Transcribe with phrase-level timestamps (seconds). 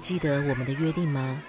[0.00, 1.40] 记得我们的约定吗？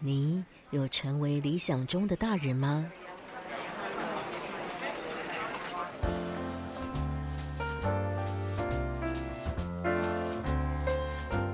[0.00, 2.84] 你有成为理想中的大人吗？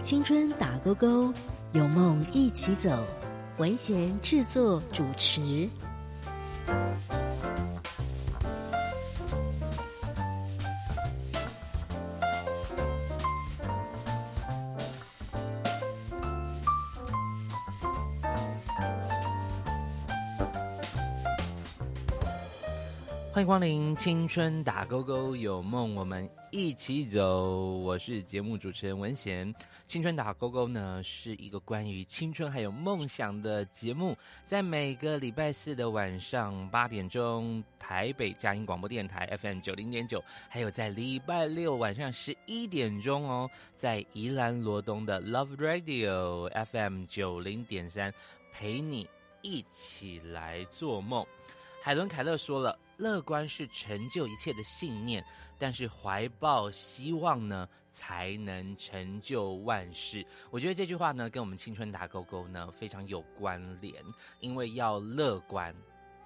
[0.01, 1.33] 青春打勾勾，
[1.73, 3.07] 有梦一起走。
[3.59, 5.69] 文贤制作主持。
[23.51, 27.51] 光临青春打勾勾，有梦我们一起走。
[27.79, 29.53] 我是节目主持人文贤。
[29.89, 48.15] 青春打勾勾呢是一个关于青春还有梦想的节目，在每个礼拜四的晚上八点钟，台北佳音广播电台 FM 九零点九，还有在礼拜六晚上十一点钟哦，在宜兰罗东的 Love Radio FM 九零点三，
[48.53, 49.11] 陪你
[49.43, 51.27] 一起来做梦。
[51.83, 52.79] 海伦·凯勒说了。
[53.01, 55.25] 乐观是成就一切的信念，
[55.59, 60.25] 但是怀抱希望呢，才能成就万事。
[60.51, 63.95] 我觉得这句话呢，跟我们青春打勾勾呢非常有关联，
[64.41, 65.75] 因为要乐观。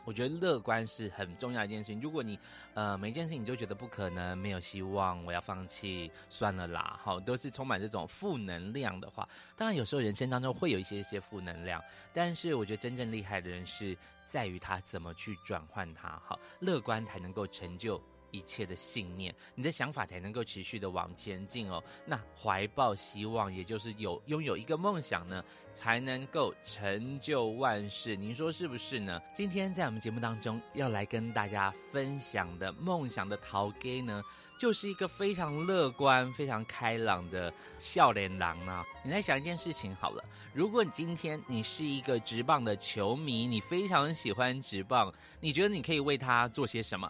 [0.06, 1.98] 我觉得乐观是很重要一件事情。
[1.98, 2.39] 如果你
[2.75, 13.97] 呃每一件事情你就觉得不可能、没有希望，我要放弃算了啦，好，都是充满这种负能量的话，当然有时候人生当中会有一些些负能量，但是我觉得真正厉害的人是
[14.35, 18.03] 在于他怎么去转换它，好，乐观才能够成就。
[18.35, 21.81] 一切的信念，你的想法才能够持续的往前进哦。
[22.05, 28.17] 那怀抱希望，也就是有拥有一个梦想呢，才能够成就万事。
[28.17, 29.23] 您说是不是呢？
[29.33, 34.21] 今天在我们节目当中要来跟大家分享的梦想的陶给呢，
[34.59, 38.85] 就是一个非常乐观、非常开朗的笑脸郎啊。
[39.05, 47.08] 你来想一件事情好了，如果你今天你是一个直棒的球迷，你非常喜欢直棒，你觉得你可以为他做些什么？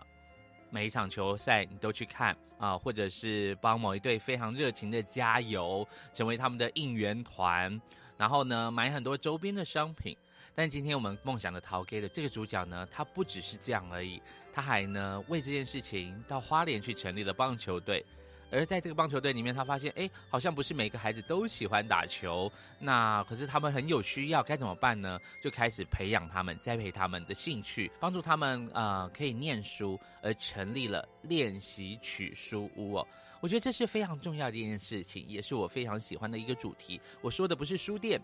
[0.75, 7.81] 每一场球赛你都去看啊，或者是帮某一队非常热情的加油，成为他们的应援团，
[8.17, 10.17] 然后呢买很多周边的商品。
[10.53, 14.21] 但今天我们梦想的陶 K 的这个主角呢，他不只是这样而已，
[14.53, 18.05] 他还呢为这件事情到花莲去成立了棒球队。
[18.51, 22.51] 而在这个棒球队里面，他发现，哎，好像不是每个孩子都喜欢打球。
[22.79, 25.19] 那可是他们很有需要，该怎么办呢？
[25.43, 33.09] 就开始培养他们，栽培他们的兴趣，帮助他们呃可以念书，而成立了练习曲书屋哦。
[33.41, 37.01] 我觉得这是非常重要的一件事情，也是我非常喜欢的一个主题。
[37.21, 38.21] 我说的不是书店。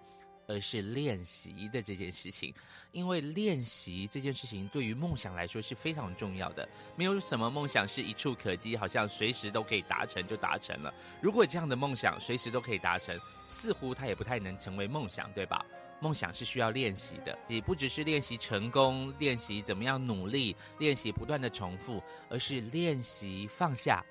[0.50, 2.52] 而是练习的这件事情，
[2.90, 6.68] 因为练习这件事情对于梦想来说是非常重要的。
[6.96, 10.92] 没有什么梦想是一触可及，好像随时都可以达成就达成了。
[11.20, 15.64] 如果这样的梦想随时都可以达成，似乎它也不太能成为梦想，对吧？
[16.00, 24.02] 梦想是需要练习的，也不只是练习成功，练习怎么样努力，练习不断的重复，而是练习放下，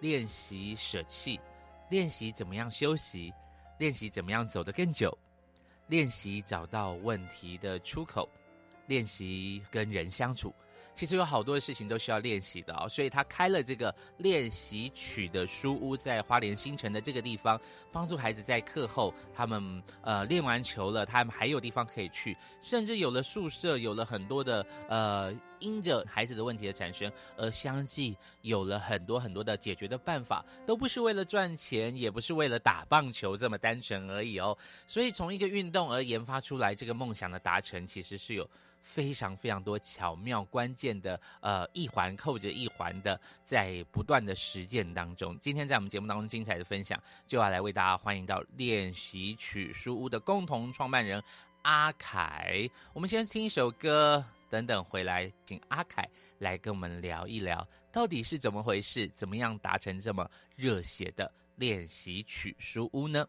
[0.00, 1.40] 练习舍弃，
[1.90, 3.32] 练习怎么样休息，
[3.78, 5.16] 练习怎么样走得更久。
[5.88, 8.28] 练习找到问题的出口，
[8.86, 10.54] 练习跟人相处。
[10.98, 17.60] 其实有好多的事情都需要练习的哦，所以他开了这个练习曲的书屋，在花莲新城的这个地方，
[17.92, 34.58] 帮助孩子在课后，他们呃练完球了，他们还有地方可以去，甚至有了宿舍，有了很多的呃，因着孩子的问题的产生，而相继有了很多很多的解决的办法，都不是为了赚钱，也不是为了打棒球这么单纯而已哦。
[34.88, 38.50] 所以从一个运动而研发出来这个梦想的达成，其实是有。
[38.88, 45.38] 非常非常多巧妙关键的呃一环扣着一环的，在不断的实践当中。
[45.40, 51.22] 今天在我们节目当中精彩的分享，就要来为大家欢迎到练习曲书屋的共同创办人
[51.62, 52.68] 阿凯。
[52.94, 56.08] 我们先听一首歌，等等回来请阿凯
[56.38, 63.26] 来跟我们聊一聊，到底是怎么回事，怎么样达成这么热血的练习曲书屋呢？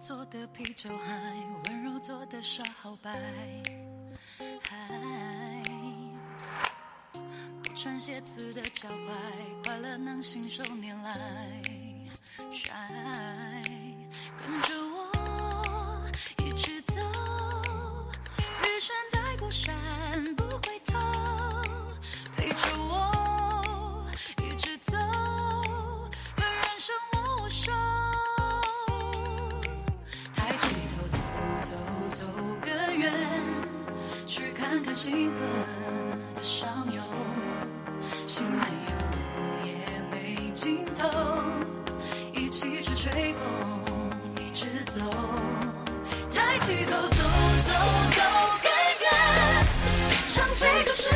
[0.00, 1.34] 做的啤酒海，
[1.64, 3.87] 温柔做的耍好白。
[4.68, 4.76] 嗨，
[7.62, 9.12] 不穿鞋子的脚踝，
[9.64, 11.62] 快乐能信手拈来。
[14.36, 16.00] 跟着我
[16.44, 16.94] 一直走，
[18.62, 19.74] 雨山在过山，
[34.58, 34.94] 看看。
[34.94, 35.36] 星河
[36.34, 37.00] 的上游，
[38.26, 39.70] 心没有路也
[40.10, 41.08] 没尽头，
[42.32, 43.40] 一起去吹风，
[44.36, 45.00] 一直走，
[46.34, 47.22] 抬起头走
[47.68, 47.72] 走
[48.10, 48.20] 走
[48.64, 48.68] 更
[49.00, 49.06] 远，
[50.36, 51.08] 让这个是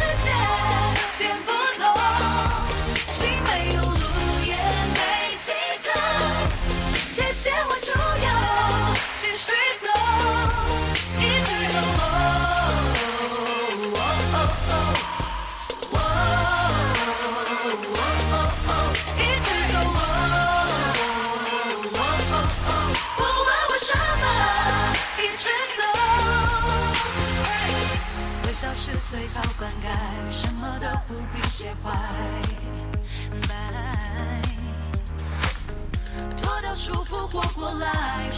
[37.33, 38.31] 活过来，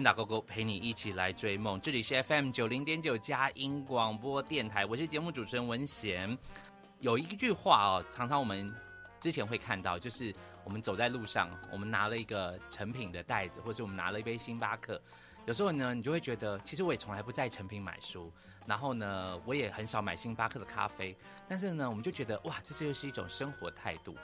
[0.00, 1.78] 春打勾勾，陪你一起来追梦。
[1.78, 6.38] 这里是 FM 九零点九佳音广播电台，我是节目主持人文贤。
[7.00, 8.74] 有一句话哦，常常我们
[9.20, 14.98] 之前会看到，就是我们走在路上，我们拿了一个成品的袋子，或是我们拿了一杯星巴克。
[15.44, 18.32] 有时候呢，你就会觉得，其实我也从来不在成品买书，
[18.64, 21.14] 然后呢，我也很少买星巴克的咖啡。
[21.46, 24.16] 但是呢，我们就觉得，哇，这就是一种生活态度。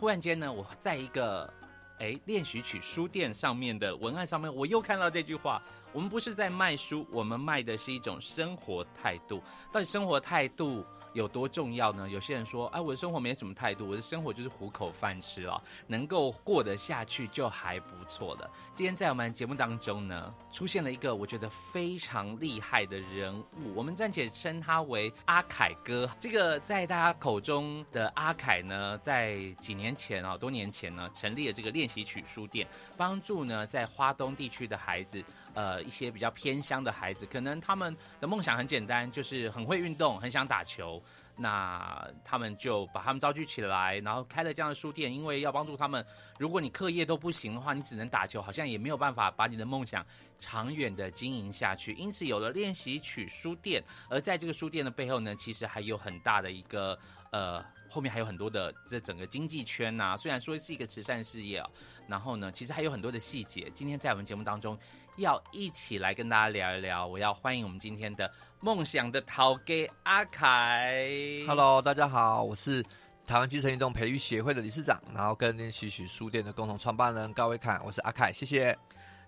[0.00, 1.52] 忽然间呢，我在一个
[2.00, 5.60] 哎练习曲书店上面的文案上面，我又看到这句话：
[5.92, 9.42] 我们不是在卖书，我们卖的是一种生活态度。
[9.72, 12.08] 到底生活态度有多重要呢？
[12.08, 18.50] 有些人说，哎，我的生活没什么态度，我的生活就是糊口饭吃了，能够过得下去就还不错了。
[18.74, 26.08] 今天在我们节目当中呢，出现了一个我觉得非常厉害的人物，我们暂且称他为阿凯哥。
[26.20, 35.22] 这个在大家口中的阿凯呢，在几年前啊，多年前呢，成立了这个练习曲书店，帮助呢在花东地区的孩子。
[35.58, 41.02] 呃，一些比较偏乡的孩子，可能他们的梦想很简单，就是很会运动，很想打球。
[41.34, 46.04] 那他们就把他们召集起来，然后开了这样的书店，因为要帮助他们。
[46.38, 50.06] 如果你课业都不行的话，你只能打球，好像也没有办法把你的梦想
[50.38, 51.92] 长远的经营下去。
[51.94, 56.96] 因此有了练习曲书店，而在这个书店的背后呢，其实还有很大的一个
[57.30, 61.68] 呃，后面还有很多的这整个经济圈呐、虽然说是一个慈善事业啊，
[62.06, 63.70] 然后呢，其实还有很多的细节。
[63.74, 64.78] 今天在我们节目当中。
[65.18, 68.30] 要一起来跟大家聊一聊，我要欢迎我们今天的
[68.60, 71.04] 梦想的陶给阿凯。
[71.44, 72.84] Hello，大家好，我是
[73.26, 78.78] 台湾基层运动培育协会的理事长，然后跟练习曲书店的共同创办人高伟凯，我是阿凯，谢谢。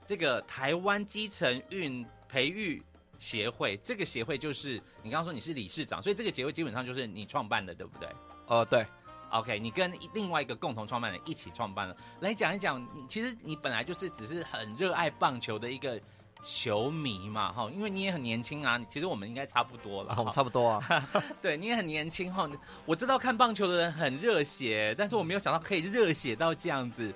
[0.06, 2.80] 这个台湾基层运培育
[3.20, 8.08] 协会，这个协会就是你刚刚说你是理事长，所以这个协会基本上就是你创办的，对不对
[8.48, 8.84] 呃，对
[9.30, 16.00] ，？OK，你跟另外一个共同创办人一起创办了，来讲一讲，你其实你本来就是只是很热爱棒球的一个
[16.42, 21.08] 球迷嘛，哈，因为你也很年轻啊，其实我们应该差不多了，然后我们差不多啊。
[21.42, 22.48] 对你也很年轻哈，
[22.86, 27.14] 我知道看棒球的人很热血，但是我没有想到可以热血到这样子，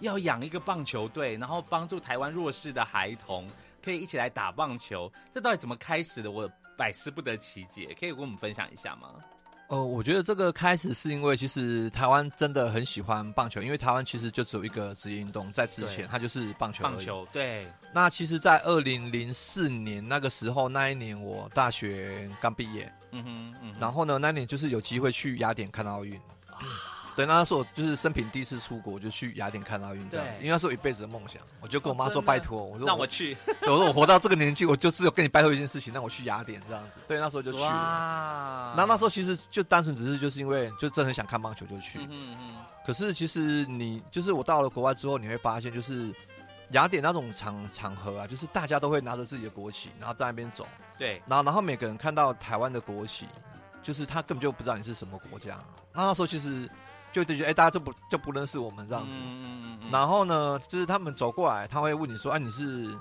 [0.00, 3.48] 要养一个棒球队，然后帮助台湾弱势的孩童
[3.86, 6.32] 可以一起来打棒球，这到底怎么开始的？
[6.32, 9.10] 我百思不得其解，可以跟我们分享一下吗？
[9.68, 16.82] 呃，我觉得这个开始是因为其实台湾真的很喜欢棒球，因为台湾其实就只有一个职业运动，在之前它就是棒球。
[16.82, 26.16] 棒球对，那其实，在二零零四年那个时候，那一年我大学刚毕业，嗯哼嗯哼，然后呢，那一年就是有机会去雅典看奥运。
[26.48, 26.58] 啊
[27.16, 31.40] 对，那时候我就是生平第一次出国，就去雅典看奥运这样子，因为那是我一辈子的梦想。
[31.60, 37.64] 我就跟我妈说：“哦拜托，我说让我去， 对我说我活到这个年纪，我就是有跟你拜托一件事情，让我去雅典这样子。”对，那时候就去了。
[37.64, 41.98] 哇，那那时候其实就单纯只是就是因为就真的很想看棒球就去。
[42.00, 42.56] 嗯嗯，
[42.86, 46.14] 可是其实你就是我到了国外之后，你会发现就是
[46.72, 50.68] 雅典那种场场合啊，就是大家都会拿着自己的国旗，然后在那边走，
[50.98, 53.26] 对，然后然后每个人看到台湾的国旗，
[53.82, 55.58] 就是他根本就不知道你是什么国家。
[55.92, 56.68] 那那时候其实
[57.16, 59.16] 就就觉得哎，大家就不就不认识我们这样子。
[59.18, 62.94] 嗯嗯嗯然后呢，就是他们走过来，他会问你说：“啊、你是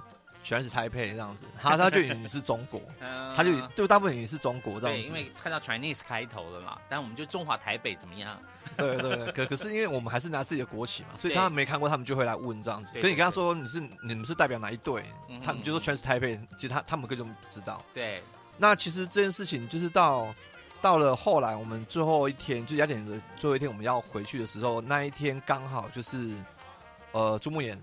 [0.44, 5.08] 全是台北这样子？”他他就以为你是中国， 嗯他就就大部分以为你是中国这样对，子。
[5.10, 8.38] 因为看到 Chinese 开头了嘛，但我们就中华台北怎么样？
[8.78, 12.92] 对对对，可可是因为我们还是拿自己的国旗嘛， 所以他们没看过，他们就会来问这样子。
[12.94, 17.84] 可是你跟他说你是你们是代表哪一队嗯，他们就说全是台北，其实他他们根本就不知道。
[17.94, 18.24] 对，
[18.58, 20.34] 那其实这件事情就是到
[20.86, 26.36] 到了后来，我们最后一天，就雅典的最后一天，我们要回去的时候，那一天刚好就是
[27.12, 27.76] 呃朱木炎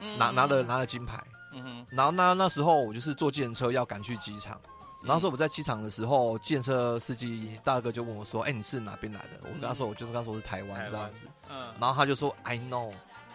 [0.00, 0.18] 嗯。
[0.18, 1.22] 拿拿了拿了金牌，
[1.52, 4.60] 嗯哼，然后那那时候我就是坐计程车要赶去机场。
[5.04, 12.92] 然后说我在机场的时候，计程车司机大哥就问我说：“哎，你是哪边来的？”我跟他说：“我就是跟他说我是台湾这样子。”嗯，然后他就说 I know，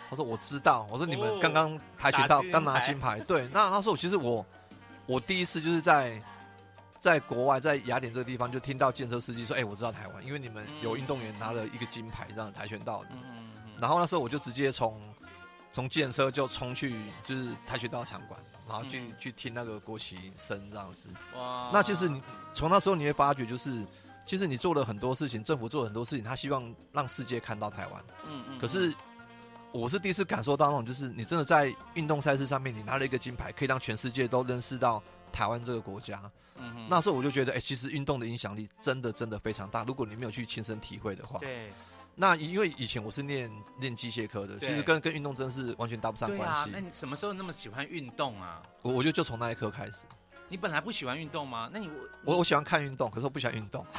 [0.10, 1.20] 他说我知道，我说你哦。
[1.20, 4.46] 们刚刚跆拳道刚拿金牌，对，那那时候其实我
[5.06, 6.22] 我第一次就是在
[7.00, 13.04] 在国外在雅典这个地方就听到建车司机说，哎、我知道台湾，因为你们有运动员拿了一个金牌这样跆拳道
[13.80, 15.02] 然后那时候我就直接从
[15.72, 22.22] 从建车就冲去就是跆拳道场馆，然后去、嗯去听那个国旗声这样子，哇，那其实你
[22.54, 23.86] 从那时候你会发觉就是。
[24.30, 28.04] 其实你做了很多事情，政府做了很多事情，他希望让世界看到台湾。
[28.26, 28.94] 嗯嗯，可是
[29.72, 35.02] 我是第一次感受到那种，就是你真的在运动赛事上面，你拿了一个金牌，可以让全世界都认识到
[35.32, 36.22] 台湾这个国家。
[36.60, 39.84] 嗯哼那时候我就觉得，哎、其实运动的影响力真的真的非常大。
[39.84, 41.72] 如果你没有去亲身体会的话，对
[42.16, 48.62] 那因为以前我是练练机械科的，其实跟跟运动真是完全搭不上关系。，那你什么时候那么喜欢运动啊？
[48.82, 50.06] 我我就就从那一刻开始，
[50.50, 51.70] 你本来不喜欢运动吗？
[51.72, 51.90] 那你
[52.26, 53.86] 我我喜欢看运动，可是我不喜欢运动。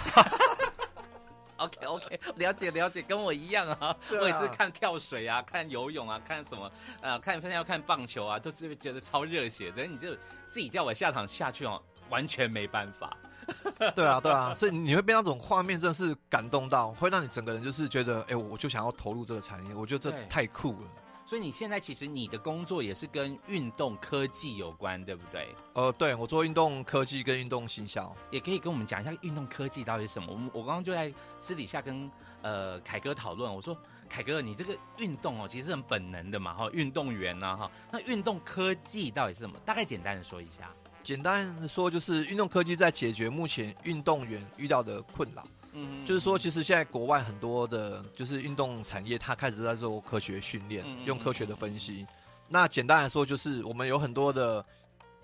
[1.59, 9.85] OK OK，了解了解，跟我一样啊，啊我也是看跳水啊，看游泳啊，看什么呃，看现在要看棒球啊，都是觉得超热血的。
[9.85, 10.15] 你就
[10.49, 13.17] 自己叫我下场下去哦，完全没办法。
[13.97, 20.89] 对啊，对啊，所以你会被那种画面真的是感动到，会让你整个人就是觉得，哎、我就想要投入这个产业，我觉得这太酷了。
[21.25, 25.49] 所以你现在其实你的工作也是跟运动科技有关，对不对？
[25.75, 30.29] 呃，对我做运动科技跟运动行销，也可以跟我们讲一下运动科技到底是什么。
[30.31, 32.11] 我们我刚刚就在私底下跟
[32.41, 33.77] 呃凯哥讨论，我说
[34.09, 39.59] 凯哥，你这个运动哦，其实很本能的嘛，哈，运动员呐、哈，那运动科技到底是什么？
[39.67, 40.71] 大概简单的说一下。
[41.09, 45.43] 简单说就是运动科技在解决目前运动员遇到的困扰。
[45.73, 52.07] 嗯就是说，其实现在国外很多的，就是运动产业，它开始在做科学训练用科学的分析。
[52.47, 54.63] 那简单来说，就是我们有很多的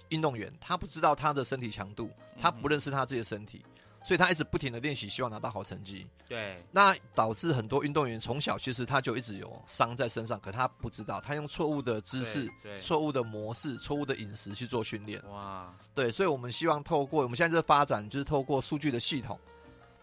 [0.09, 2.11] 运动员，他不知道他的身体强度，
[2.41, 3.63] 他不认识他自己的身体，
[4.05, 6.07] 所以他一直不停的练习，希望拿到好成绩。
[6.29, 15.23] 对，那导致很多运动员从小其实他就一直有伤在身上，可他不知道，他用错误的姿势对、错误的模式、错误的饮食去做训练。
[15.31, 19.41] 哇，对，所以我们希望透过我们现在这发展，就是透过数据的系统，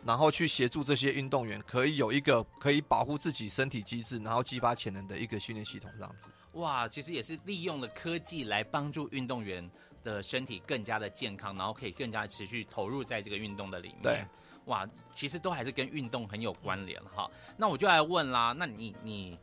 [0.04, 6.30] 然后去协助这些运动员，可以有一个可以保护自己身体机制，然后激发潜能的一个训练系统，这样子。
[6.54, 9.70] 哇，其实也是利用了科技来帮助运动员
[10.04, 14.02] 的身体更加的健康，然后可以更加持续投入在这个运动的里面。
[14.04, 14.26] 对，
[14.66, 17.30] 哇，其实都还是跟运动很有关联哈。
[17.58, 19.38] 那我就来问啦，那你你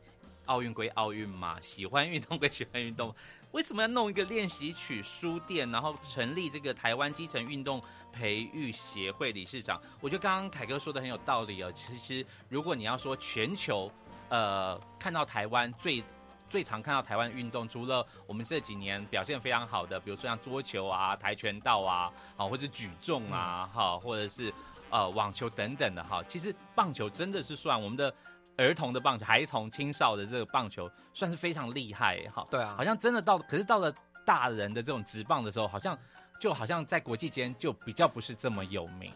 [0.45, 3.13] 奥运归奥运嘛，喜欢运动归喜欢运动，
[3.51, 9.79] 为什么要弄一个练习曲书店，然后成立这个台湾基层运动培育协会理事长？
[10.01, 11.71] 我觉得刚刚凯哥说的很有道理哦。
[11.71, 13.91] 其实如果你要说全球，
[14.29, 16.03] 呃，看到台湾最
[16.49, 24.51] 最常看到台湾运动，除了我们这几年表现非常好的，比如说像桌球啊、跆拳道啊，好，或者举重啊，哈、或者是
[24.89, 26.23] 呃网球等等的哈。
[26.27, 28.13] 其实棒球真的是算我们的
[28.57, 32.45] 儿童的棒球、孩童、青少的这个棒球，算是非常厉害哈。
[32.49, 33.93] 对啊好像真的到，可是到了
[34.25, 35.97] 大人的这种职棒的时候，好像
[36.39, 39.13] 就好像在国际间就比较不是这么有名，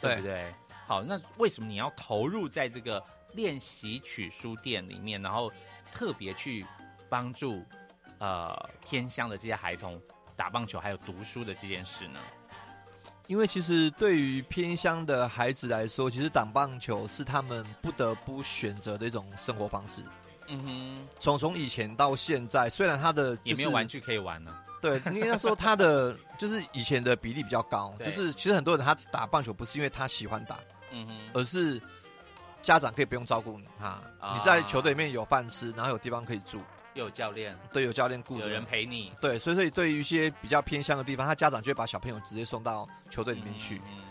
[0.00, 0.54] 对不对？
[0.86, 3.02] 好，那为什么你要投入在这个
[3.34, 5.50] 练习曲书店里面，然后
[5.92, 6.64] 特别去
[7.08, 7.64] 帮助
[8.18, 10.00] 呃偏乡的这些孩童
[10.34, 12.18] 打棒球还有读书的这件事呢？
[13.28, 20.02] 因为其实对于偏乡的孩子来说，其实打棒球是他们不得不选择的一种生活方式。
[20.48, 24.52] 嗯哼，从从以前到现在，虽然他的、就是、也没有玩具可以玩呢。
[24.82, 30.58] 对，应该说他的 就是以前的比例比较高，就是其实很多人他打棒球不是因为他喜欢打，
[30.90, 31.80] 嗯哼，而是
[32.62, 34.02] 家长可以不用照顾你，啊。
[34.34, 36.60] 你在球队里面有饭吃，然后有地方可以住，
[36.94, 39.12] 又有教练，对，有教练顾着，有人陪你。
[39.20, 43.76] 对，所以所以对于一些比较偏乡的地方，他家长就会把小朋友直接送到球队里面去。
[43.78, 44.02] 嗯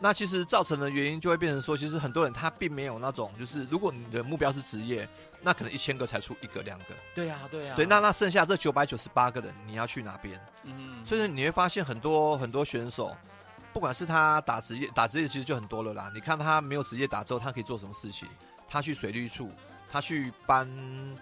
[0.00, 5.08] 那其实造成的原因就会变成说，其实很多人他并没有那种，就是如果你的目标是职业，
[5.42, 10.40] 那可能一千个才出一个两个，对啊，对啊，对，那那剩下这九百九十八个人，你要去哪边？
[10.62, 11.04] 嗯。
[11.04, 13.12] 所以说你会发现很多很多选手，
[13.72, 16.10] 不管是他打职业，打职业其实就很多了啦。
[16.14, 18.28] 你看他没有职业打之后，他可以做什么事情？
[18.66, 19.48] 他去水利处，
[19.90, 20.68] 他去搬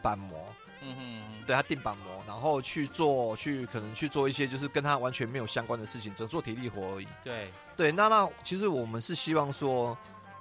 [0.02, 0.46] 板模，
[0.80, 7.06] 嗯哼，对他定板模，然后去做去可能去做一些就是跟他完全没有相关的事情，只做体力活而已。
[7.22, 9.96] 对，对，那那其实我们是希望说，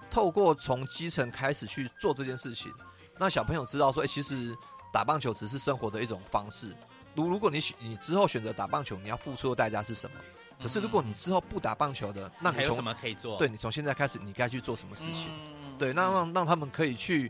[0.10, 2.74] 透过从基层开始去做这件事情，
[3.20, 4.56] 让小朋友知道说，哎、其实
[4.92, 6.76] 打棒球只是生活的一种方式。
[7.14, 10.18] 如如果你选你之后选择打棒球，你要付出的代价是什么？
[10.62, 13.38] 可是如果你之后不打棒球的，那你有什么可以做？
[13.38, 15.30] 对你从现在开始，你该去做什么事情？
[15.30, 17.30] 嗯对，那让让他们可以去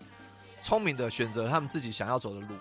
[0.62, 2.56] 聪明的选择他们自己想要走的路。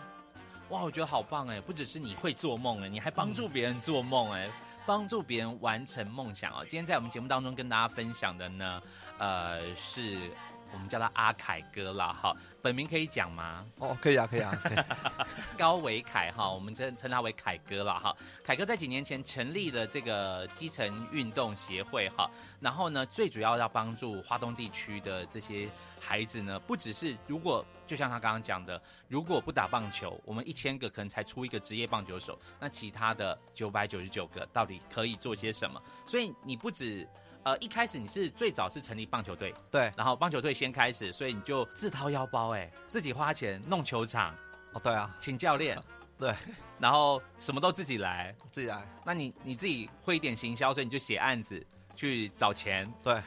[0.70, 1.60] 哇，我觉得好棒哎！
[1.60, 4.50] 不只是你会做梦哎，你还帮助别人做梦哎，
[4.86, 6.60] 帮助别人完成梦想哦。
[6.62, 8.82] 今天在我们节目当中跟大家分享的呢，
[9.18, 10.18] 呃，是
[10.74, 13.64] 我们叫他阿凯哥啦，哈，本名可以讲吗？
[13.78, 14.76] 哦，可以啊，可以啊，以
[15.56, 18.14] 高维凯哈，我们称称他为凯哥啦哈。
[18.42, 22.28] 凯哥在几年前成立了这个基层运动协会哈，
[22.60, 25.68] 然后呢，最主要要帮助华东地区的这些
[26.00, 35.80] 孩子呢，不只是如果就像他刚刚讲的，如果不打棒球，我们一千个可能才出一个职业棒球手，那其他的九百九十九个到底可以做些什么？
[36.04, 37.08] 所以你不止。
[37.44, 44.34] 呃，一开始你是最早是成立棒球队，对，然后棒球队先开始，所以你就自掏腰包，哎，自己花钱弄球场，
[44.72, 45.78] 哦，对啊，请教练，
[46.18, 46.34] 对，
[46.80, 48.34] 然后什么都自己来。
[48.50, 52.90] 自己来，那你你自己会一点行销，所以你就写案子去找钱。
[53.02, 53.20] 对，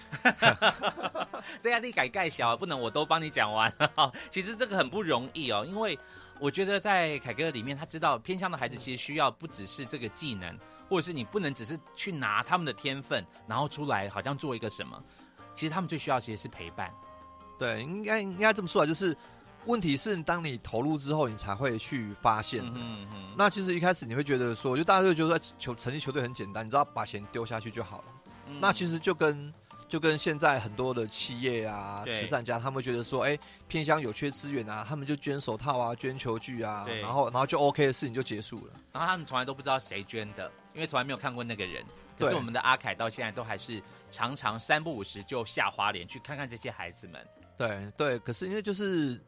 [1.62, 3.72] 这压力改盖小，不能我都帮你讲完。
[4.32, 5.98] 其实这个很不容易哦，因为
[6.40, 10.58] 我觉得在凯哥里面，他知道偏向的孩子其实需要不只是这个技能，
[10.90, 15.02] 或者是你不能只是去拿他们的天分，然后出来好像做一个什么。
[15.56, 16.92] 其实他们最需要其实是陪伴。
[17.58, 19.16] 对，应该应该这么说啊，就是
[19.66, 22.64] 问题是当你投入之后，你才会去发现。
[22.64, 28.04] 嗯哼嗯，那其实一开始你会觉得说，就大家就觉得说球成立球队很简单，你知道把钱丢下去就好了。
[28.48, 29.54] 嗯那其实就跟
[29.88, 38.74] 就跟现在很多的企业啊、慈善家，他们会觉得说，哎、偏乡有缺资源啊，他们就捐手套啊、捐球具啊，然后然后就 OK 的事情就结束了。
[38.92, 41.84] 然后他们从来都不知道谁捐的，因为从来没有看过那个人。
[42.20, 47.24] 可是我们的阿凯到现在都还是常常三不五时就下花莲去看看这些孩子们。
[47.56, 49.22] 对对，可是因为就是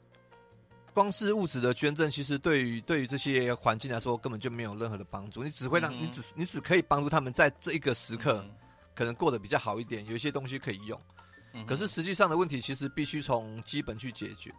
[0.91, 8.51] 光是物质的捐赠，其实对于对于这些环境来说根本就没有任何的帮助，你只会让、嗯你只你只可以帮助他们在这一个时刻、嗯
[8.99, 11.01] 可能过得比较好一点，有一些东西可以用。
[11.53, 14.53] 嗯可是实际上的问题，其实必须从基本去解决。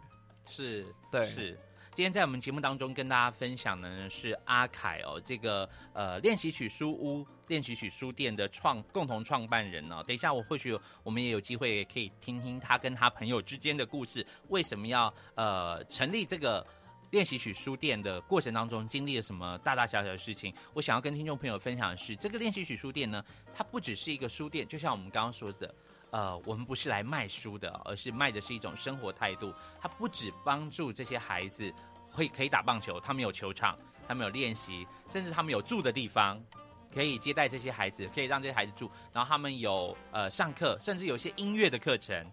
[0.47, 1.59] 是，对是。
[1.93, 10.03] 今天在我们节目当中跟大家分享的呢是阿凯哦，这个呃练习曲书屋、练习曲书店的创共同创办人哦。
[10.07, 16.65] 等一下我或许我们也有机会可以听听他跟他朋友之间的故事，为什么要呃成立这个。
[17.11, 20.53] 练习曲书店的过程当中，经历了什么大大小小的事情？
[20.73, 25.75] 我想要跟听众朋友分享的是，这个练习曲书店呢，它不只是一个书店，就像我们刚刚说的，
[26.09, 29.53] 呃，我们不是来卖书的，而是卖的是一种生活态度。
[29.81, 31.71] 它不只帮助这些孩子
[32.09, 36.41] 会可以打棒球，他们有球场，他们有练习，甚至他们有住的地方，
[36.93, 38.89] 可以接待这些孩子，可以让这些孩子住。
[39.11, 42.25] 然后他们有呃上课，甚至有一些音乐的课程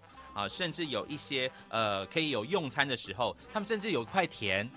[0.42, 4.68] 啊，甚至有一些呃可以有用餐的时候，他们甚至有一块田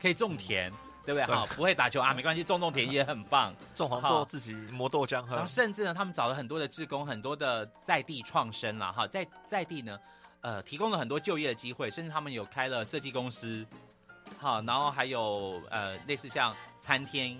[0.00, 0.72] 可以种田。
[1.06, 1.26] 对不对？
[1.26, 3.54] 对哈，不会打球啊，没关系，种种田 也很棒。
[3.74, 9.98] 种黄好豆自己磨豆浆喝然后，甚至呢，他们找了很多的志工，很多的在地创生啦，哈，在在地呢，
[10.40, 13.66] 呃，提供了很多就业的机会，甚至他们有开了设计公司，
[14.38, 17.38] 好，然后还有呃，类似像餐厅，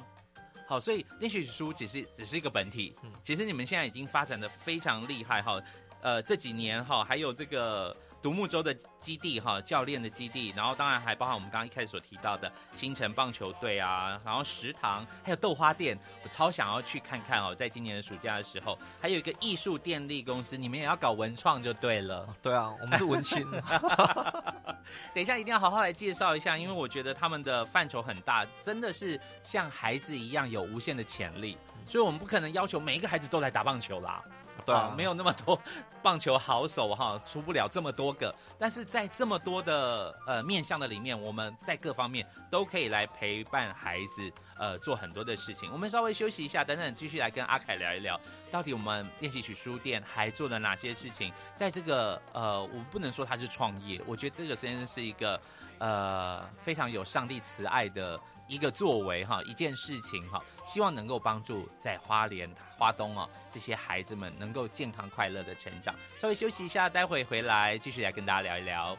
[0.67, 5.59] 好，所以那些书只是只是一个本体，嗯其实你们现在已经发展的非常厉害哈，
[6.05, 7.97] 呃，这几年哈，还有这个。
[8.25, 22.27] 独木舟的基地哈，教练的基地，然后当然还包含我们刚刚一开始所提到的新城棒球队啊，然后食堂，还有豆花店，我超想要去看看哦，在今年的暑假的时候，还有一个艺术电力公司，你们也要搞文创就对了。
[22.41, 23.47] 对啊，我们是文青，
[25.13, 34.23] 等一下一定要好好来介绍一下，因为我觉得他们的范畴很大，真的是像孩子一样有无限的潜力，所以我们不可能要求每一个孩子都来打棒球啦。
[34.65, 35.61] 对啊没有那么多
[36.03, 38.35] 棒球好手哈， 出不了这么多个。
[38.59, 45.71] 但是在这么多的呃面向的里面，我们在各方面都可以来陪伴孩子，呃，做很多的事情。
[45.73, 51.33] 我们稍微休息一下，等等继续来跟阿凯聊一聊，到底我们练习曲书店还做了哪些事情？
[51.57, 55.41] 在这个呃，我不能说它是创业，我觉得这个真的是一个
[55.79, 65.95] 呃非常有上帝慈爱的一个作为哈，一件事情哈，希望能够帮助在花莲、花东哦这些孩子们能够健康快乐的成长。
[66.19, 68.97] 稍微休息一下，待会回来继续来跟大家聊一聊。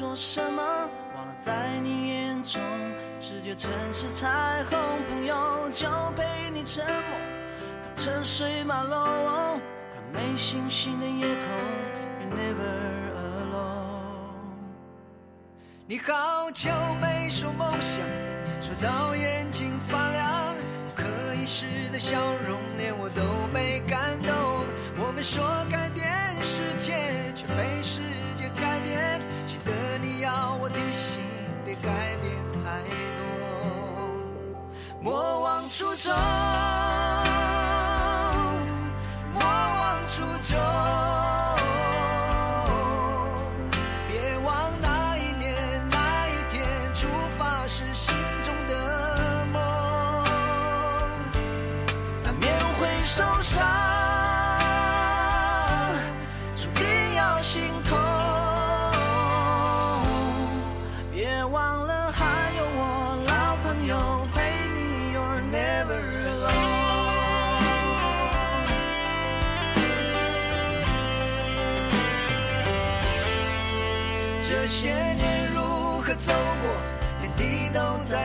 [0.00, 0.62] 说什么，
[1.14, 2.58] 忘了在你眼中，
[3.20, 4.78] 世界曾是彩虹，
[5.10, 5.86] 朋友就
[6.16, 7.18] 陪你沉默，
[7.84, 9.60] 看车水马龙，
[9.92, 11.44] 看没星星的夜空
[12.18, 13.12] ，You never
[13.44, 14.54] alone。
[15.86, 18.02] 你好久没说梦想，
[18.62, 20.54] 说到眼睛发亮，
[20.86, 23.20] 不可一世的笑容，连我都
[23.52, 24.32] 被感动。
[24.96, 26.10] 我们说改变
[26.42, 28.00] 世界，却被世
[28.34, 29.20] 界改变。
[30.72, 31.22] 的心，
[31.64, 32.82] 别改变太
[33.16, 33.22] 多。
[35.00, 36.12] 莫忘初衷，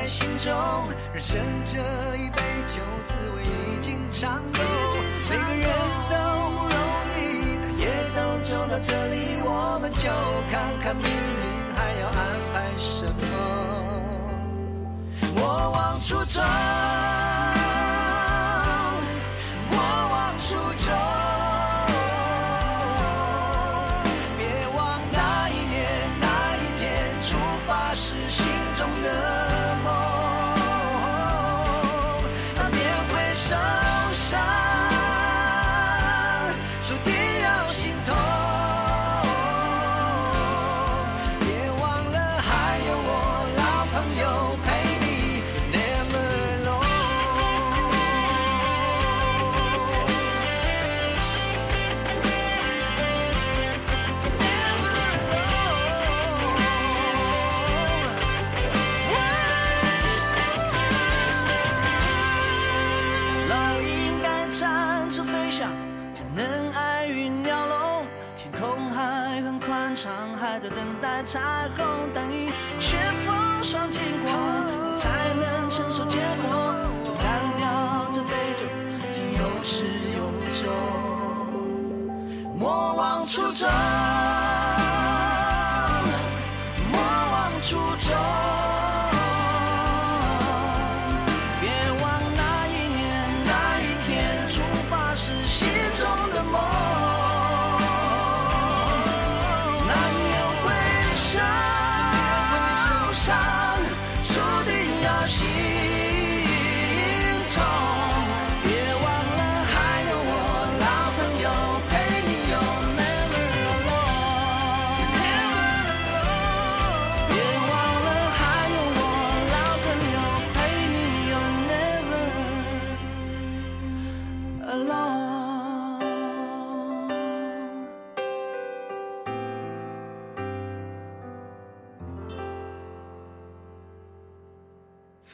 [0.05, 0.53] 在心中。
[1.15, 1.79] 人生这
[2.15, 2.37] 一杯
[2.67, 4.61] 酒，滋味已经尝够。
[5.31, 5.67] 每个人
[6.11, 6.15] 都
[6.51, 6.77] 不容
[7.09, 10.07] 易，但也都走到这里，我们就
[10.47, 12.17] 看看命运还要安
[12.53, 13.17] 排什么。
[15.37, 16.39] 我往出走，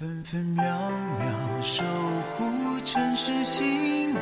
[0.02, 0.64] 分分秒
[1.20, 1.84] 秒守
[2.32, 4.16] 护城市心灵。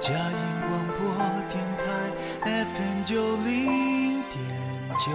[0.00, 1.14] 佳音广播
[1.48, 1.84] 电台
[2.42, 5.12] FM 九零点九。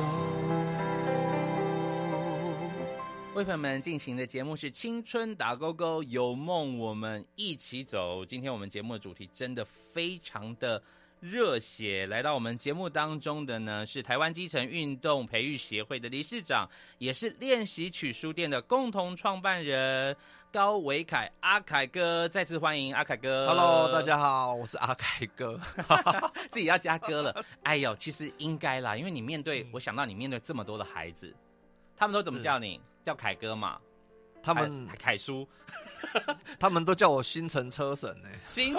[3.34, 8.26] 为朋友们进行的节目是《青春打勾勾》，有梦我们一起走。
[8.26, 10.82] 今天我们节目的主题真的非常的
[11.22, 12.08] 热血。
[12.08, 20.18] 来到我们节目当中的呢，是台湾基层运动培育协会的理事长，也是练习曲书店的共同创办人
[20.52, 22.28] 高维凯阿凯哥。
[22.28, 23.48] 再次欢迎阿凯哥。
[23.48, 25.60] Hello，大家好，我是阿凯哥。
[26.50, 27.46] 自己要加歌了。
[27.62, 31.32] 哎呦，其实应该啦，因为你面对，我想到你面对这么多的孩子，
[31.96, 32.82] 他们都怎么叫你？
[33.06, 33.80] 叫凯哥嘛？
[34.42, 35.48] 他们凯凯叔，
[36.60, 38.76] 他们都叫我星辰车神呢、星。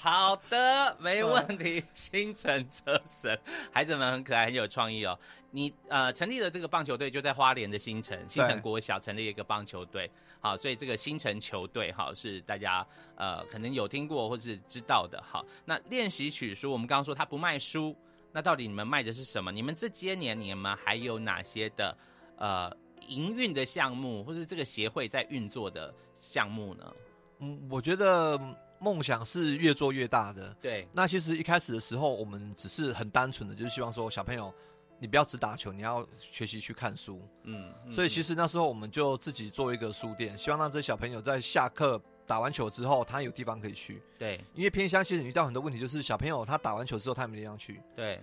[0.00, 1.82] 好的，没问题。
[1.92, 3.36] 星辰车神，
[3.72, 5.18] 孩子们很可爱，很有创意哦。
[5.50, 10.08] 你呃成立了这个棒球队，就在花莲的新城，新城国小成立一个棒球队。
[10.38, 15.20] 好，所以这个新城球队哈是大家呃可能有听过或是知道的。
[15.20, 17.96] 好，那练习曲书，我们刚刚说他不卖书，
[18.30, 19.50] 那到底你们卖的是什么？
[19.50, 21.98] 你们这些年你们还有哪些的
[22.36, 22.72] 呃
[23.08, 26.94] 营运的项目，或是这个协会在运作的项目呢？
[27.40, 28.38] 嗯，我觉得
[28.78, 30.54] 梦想是越做越大的。
[30.60, 34.52] 对，那其实一开始的时候，我们只是很单纯的，就是希望说小朋友，
[34.98, 37.20] 你不要只打球，你要学习去看书。
[37.44, 44.02] 嗯，嗯所以其实那时候我们就自己做一个书店，希望让这些小朋友在下课打完球之后，他有地方可以去。
[44.18, 47.80] 对因为偏乡其实你遇到很多问题，就是小朋友他打完球之后，他没地方去。
[47.96, 48.20] 对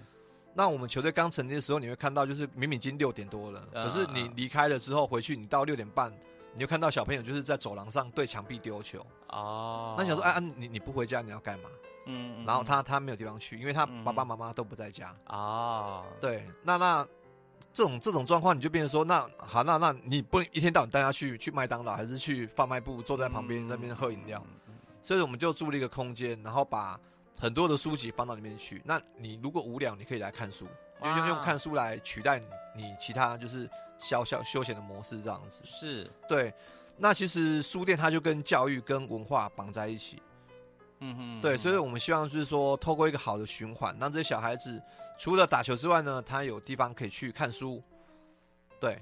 [0.58, 6.14] 那我们球队刚成立的时候，你会看到就是明明已经六点多了，啊可是你离开了之后回去，你到六点半，
[6.56, 9.06] 你就看到小朋友就是在走廊上对墙壁丢球。
[9.28, 11.70] 哦，那你想说，哎、啊，你你不回家你要干嘛？
[12.06, 15.16] 嗯，嗯然后他他没有地方去，因为他嗯爸爸妈妈都不在家。
[15.28, 17.06] 哦，对，那那
[17.74, 24.42] 这种这种状况，你就变成说，那好，那那你不能一天到晚带他去去麦当劳，还是去贩卖部坐在旁边那边喝饮料？
[25.04, 27.00] 所以我们就租了一个空间，然后把
[27.38, 28.82] 很多的书籍放到里面去。
[28.86, 30.66] 那你如果无聊，你可以来看书，
[31.02, 35.62] 用用用看书来取代你你其他就是消消休闲的模式这样子。
[35.66, 36.54] 是，对，
[36.98, 40.22] 那其实书店它就跟教育跟文化绑在一起。
[41.00, 44.82] 嗯哼，对，嗯所以我们希望就是说，透过一个好的循环，让这些小孩子
[45.18, 47.84] 除了打球之外呢，他有地方可以去看书。
[48.80, 49.02] 对，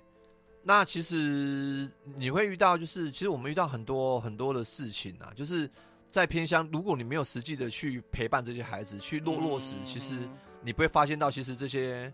[0.63, 5.69] 那其实你会遇到，就是其实我们遇到很多很多的事情啊，就是
[6.09, 10.29] 在偏乡，如果你没有实际的去陪伴这些孩子，去落落实，其实嗯
[10.63, 12.11] 你不会发现到，其实这些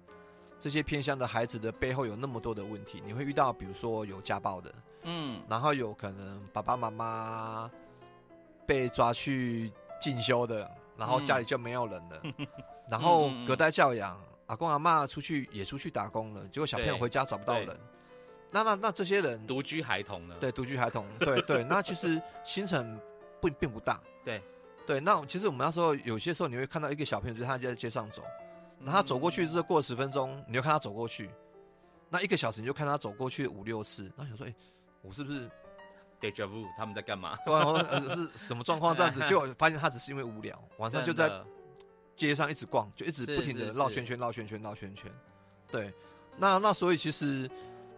[0.59, 3.01] 这些偏向的孩子的背后有那么多的问题。
[3.05, 7.69] 你会遇到，比如说有家暴的，嗯，然后有可能爸爸妈妈
[8.65, 12.21] 被抓去进修的，然后家里就没有人了，
[12.89, 17.79] 然后隔代教养，阿公阿妈出去也出去打工了，结果小朋友回家找不到人，
[18.51, 20.35] 那那那这些人独居孩童呢？
[20.39, 22.99] 对独居孩童，对对，那其实新城
[23.39, 24.41] 并并不大，对。
[24.87, 28.23] 对，那其实我们那时候有些时候你会看到一个小朋友，就是他就在街上走，
[28.79, 31.29] 嗯，然后他走过去之后过了十分钟，你就看他走过去，
[32.09, 34.53] 那一个小时你就看他走过去五六次，然后想说，哎、
[35.01, 35.49] 我是不是
[36.19, 37.37] deja vu，他们在干嘛？
[37.45, 39.19] 对啊，我说呃是什么状况这样子？
[39.27, 41.31] 结果发现他只是因为无聊，晚上就在
[42.15, 45.11] 街上一直逛，就一直不停的绕圈圈、绕圈圈、绕圈圈。
[45.71, 45.93] 对，
[46.37, 47.49] 那那所以其实，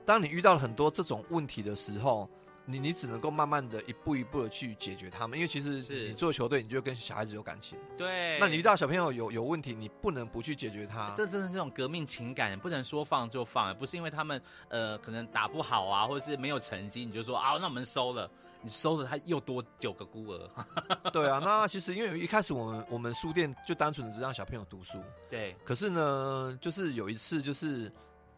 [0.05, 2.29] 当你遇到了很多这种问题的时候，
[2.65, 7.77] 你你只能够慢慢的一步一步的去解决他们，因为其实是你做球队，你就跟小孩子有感情。
[7.97, 11.13] 对，那你遇到小朋友有有问题，你不能不去解决他。
[11.17, 18.29] 这真的是这种革命情感，不能说放就放，不是因为他们呃可能打不好啊，或者是没有成绩，你就说啊，那我们收了，
[18.61, 20.49] 你收了他又多九个孤儿，
[21.11, 27.91] 对啊，那其实因为一开始我们我们书店就单纯的只让小朋友读书，对，可是呢，就是有一次，就是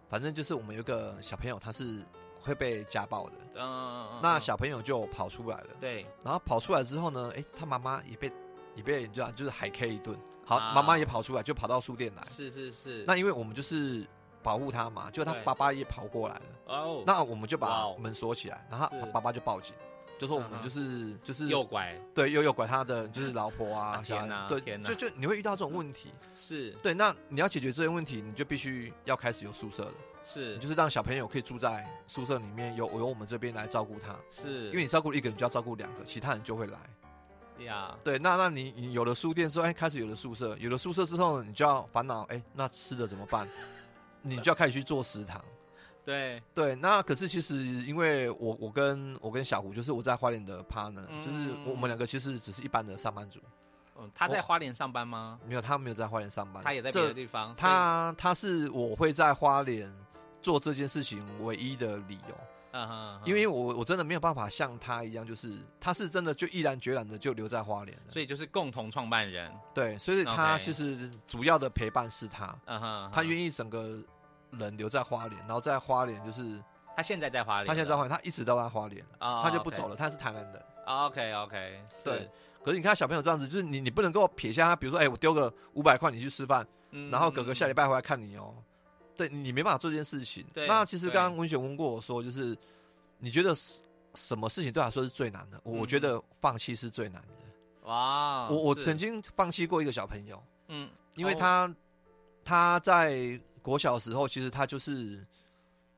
[0.10, 2.04] 反正就是我们有一个小朋友，他是
[2.44, 6.06] 会被家暴的，嗯，那小朋友就跑出来了，对。
[6.24, 8.32] 然后跑出来之后呢，哎，他妈妈也被
[8.76, 10.74] 也被就就是海 K 一顿，好，啊。
[10.76, 12.24] 妈妈也跑出来，就跑到书店来。
[12.30, 14.06] 是是是，那因为我们就是
[14.42, 17.96] 保护他嘛，就他爸爸也跑过来了，哦，那我们就把哦。
[17.98, 19.74] 门锁起来，然后他爸爸就报警，
[20.20, 21.98] 就说我们就是就是诱拐。
[22.14, 24.04] 对又诱拐他的就是老婆啊
[24.50, 26.12] 对，就就你会遇到这种问题。
[26.36, 26.72] 是。
[26.84, 29.94] 对，那你要解决这些问题，你就必须要开始有宿舍了，
[30.26, 30.56] 是。
[30.56, 36.80] 你就是让小朋友可以住在宿舍里面，由由我们这边来照顾他，是，因为你照顾一个人就要照顾两个，其他人就会来。
[37.66, 43.48] 呀，对，那那你你有了书店之后，哎，开始有了宿舍，有了宿舍之后呢，你就要烦恼，哎，那吃的怎么办？
[44.22, 45.44] 你就要开始去做食堂。
[46.04, 51.24] 对，对，那可是其实因为我我跟我跟小胡，就是我在花莲的 partner，、嗯。
[51.24, 53.40] 就是我们两个其实只是一般的上班族，
[53.98, 55.40] 嗯，他在花莲上班吗？
[55.48, 59.90] 没有他没有在花莲上班，他也在别这的地方，他他是我会在花莲
[60.44, 62.36] 做这件事情唯一的理由，
[62.74, 74.00] 嗯哼，因为我我真的没有办法像他一样，就是他是真的就毅然决然的就留在花莲了，所以就是共同创办人，对，所以他其实主要的陪伴是他，嗯哼，他愿意意整个
[74.52, 76.62] 人留在花莲，然后在花莲就是
[76.96, 80.66] 他现在在花莲，他现在在花莲，他一直都在花莲，哦他就不走了，他是台南的。
[80.86, 82.30] OK OK，对，
[82.62, 87.10] 可是你看小朋友这样子，就是你你不能够撇下他，比如说，哎、我丢个五百块你去吃饭，嗯。
[87.10, 88.54] 然后哥哥下礼拜回来看你哦，
[89.16, 90.46] 对你没办法做这件事情。
[90.54, 92.58] 对那其实刚刚文雪问过我说，就是
[93.20, 93.82] 你觉得什
[94.16, 95.60] 什么事情对他来说是最难的？
[95.64, 97.28] 我觉得放弃是最难的。
[97.84, 101.76] 哇，我我曾经放弃过一个小朋友，嗯，因为哦他、
[102.46, 105.26] 他在国小的时候，其实他就是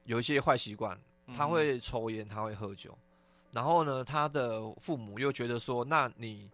[0.05, 0.99] 有一些坏习惯，
[1.35, 2.97] 他嗯会抽烟，他会喝酒，
[3.51, 6.49] 然后呢，他的父母又觉得说，那你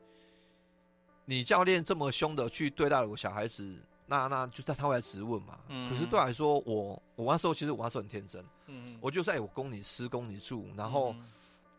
[1.24, 5.60] 你教练这么凶的去对待我小孩子，那那就他他会来质问嘛。
[5.70, 11.26] 嗯可是对我来说，我我那时候其实我那时候很天真，嗯我就说，哎、我供你吃，供你住，然后嗯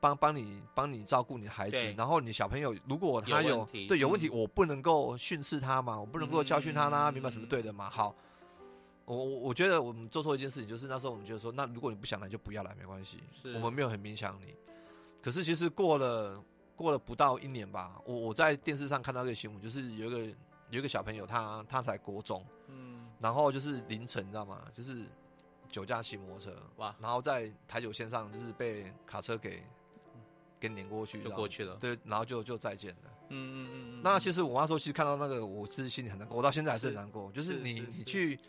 [0.01, 7.89] 帮帮你帮你照顾你孩子，然后你小朋友如果他有有对有问题，嗯我不能够训斥他嘛，我不能够教训他啦，嗯明白什么对的嘛。
[7.89, 8.15] 好，
[9.05, 13.19] 我我我觉得我们做错一件事情，就是那时候我们觉得说，那如果你不想来就不要来，没关系，
[13.55, 14.55] 我们没有很勉强你。
[15.23, 16.43] 可是其实过了
[16.75, 20.35] 过了不到一年吧，我我在电视上看到一个新闻，就是有一个
[20.73, 24.65] 有一个小朋友他他才国中，嗯然后就是凌晨，你知道吗？
[24.73, 25.07] 就是
[25.69, 29.63] 酒驾骑摩托车，哇然后在台九线上就是被卡车给
[30.59, 33.11] 给碾过去，就过去了对，然后就就再见了。
[33.29, 37.31] 嗯嗯嗯，那其实我那时候其实看到那个，我是心里很难过，我到现在还是很难过。
[37.33, 38.41] 就是你你去，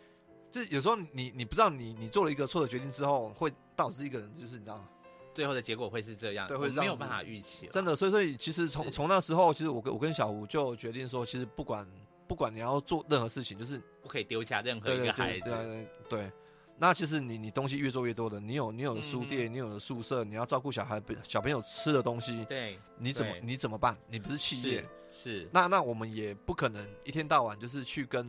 [0.50, 4.88] 就有时候你你不知道你你做了一个错的决定之后，会导致一个人就是你知道吗？
[5.34, 11.84] 最后的结果会是这样，对会这样子们没有办法预期，真的，所以所以其实从从那时候，其实我跟我跟小吴就决定说，其实不管
[12.26, 16.32] 不管你要做任何事情，就是不可以丢下任何对对一个孩子对对，对对。
[16.76, 23.96] 那其实你你东西越做越多的，你有你有书店，你有了宿舍，你要照顾小孩小朋友吃的东西，对，你怎么你怎么办？
[24.08, 24.84] 你不是企业。
[25.12, 28.26] 是，是，那那我们也不可能一天到晚就是去跟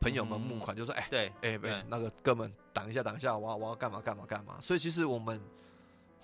[0.00, 1.72] 朋友们募款，就说哎对，哎对。
[1.72, 4.60] 哎那个哥们挡一下挡一下，我要我要干嘛干嘛干嘛。
[4.60, 5.40] 所以其实我们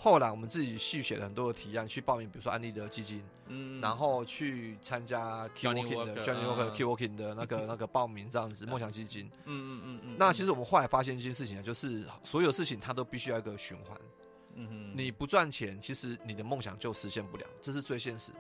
[0.03, 9.31] 后来我们自己续写了很多的提案，去报名，比如说安利的基金，嗯然后去参加 Walking 的 Johnny Walker 嗯 Key Walking 的那个那个报名这样子， 梦想基金。
[9.45, 14.01] 嗯嗯嗯嗯，那其实我们后来发现一件事情啊，就是所有事情它都必须要一个循环。
[14.55, 18.39] 嗯哼，你不赚钱，其实你的梦想就实现不了，这是最现实的。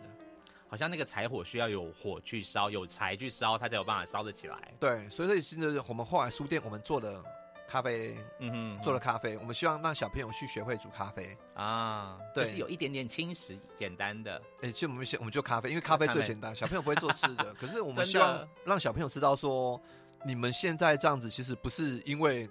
[0.66, 4.72] 好像那个柴火需要有火去烧，有柴去烧，它才有办法烧得起来。
[4.80, 7.22] 对，所以所以现在我们后来书店我们做了
[7.70, 11.36] 咖啡，嗯哼，做了咖啡，我们希望让小朋友去学会煮咖啡。
[11.54, 17.54] 啊，对就是有一点点轻食，简单的，哎、其实我们先我们就咖啡，因为咖啡最简单，小朋友不会做事的。
[17.60, 19.80] 可是我们希望让小朋友知道说，
[20.26, 22.50] 你们现在这样子，其实不是因为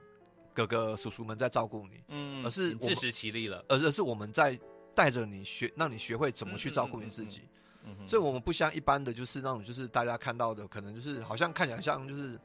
[0.53, 3.63] 哥哥叔叔们在照顾你，嗯而是自食其力了。
[3.67, 4.57] 而而是我们在
[4.95, 7.41] 带着你学，让你学会怎么去照顾你自己。
[7.85, 12.37] 嗯哼所以，我们不像一般的就是那种，就是大家看到的，可能就是好像看起来像就是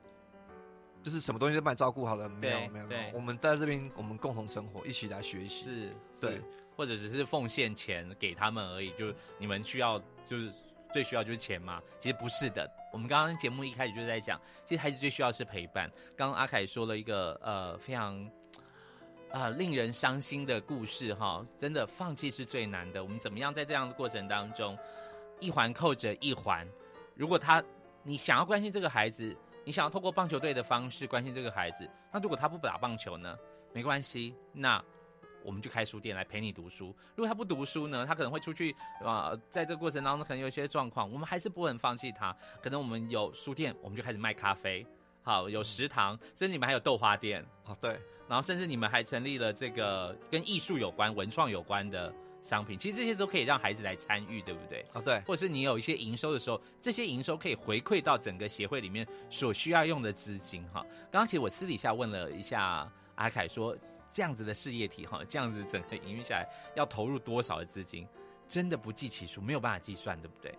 [1.04, 5.64] 就是什么东西都帮你照顾好了，没有没有没有，我们在这边我们共同生活，一起来学习。
[5.64, 6.42] 是，对是，
[6.74, 10.50] 或者只是奉献钱给他们而已，就你们需要就是
[10.92, 11.80] 最需要就是钱嘛？
[12.00, 15.88] 其实不是的，我们刚刚节目一开始就在讲，其实孩子最需要是陪伴。
[16.16, 18.28] 刚刚阿凯说了一个呃非常。
[19.30, 23.02] 啊、令人伤心的故事哈，真的放弃是最难的。
[23.02, 24.78] 我们怎么样在这样的过程当中，
[25.40, 26.64] 一环扣着一环？
[27.16, 27.60] 如果他
[28.04, 33.36] 你想要关心这个孩子，你想要透过棒球队的方式关心这个孩子，那如果他不打棒球呢？
[33.72, 34.82] 没关系，那
[35.42, 36.94] 我们就开书店来陪你读书。
[37.16, 38.70] 如果他不读书呢，他可能会出去
[39.02, 42.34] 啊、呃在这个过程当中可能有一些状况，我们还是不能放弃他。
[42.62, 44.86] 可能我们有书店，我们就开始卖咖啡，
[45.22, 47.98] 好有食堂，甚至你们还有豆花店，啊，对，
[48.28, 52.14] 然后甚至你们还成立了这个跟艺术有关、文创有关的
[52.44, 52.78] 商品。
[52.78, 54.84] 其实这些都可以让孩子来参与，对不对？
[54.92, 60.84] 啊对，或者是你有一些营收的时候，这些营收可以回馈到整个协会里面所需要用的资金哈。
[61.10, 63.76] 刚刚其实我私底下问了一下阿凯说，
[64.12, 68.06] 这样子的事业体哈，这样子整个营运下来要投入多少的资金，
[68.46, 70.54] 真的不计其数，没有办法计算，对不对？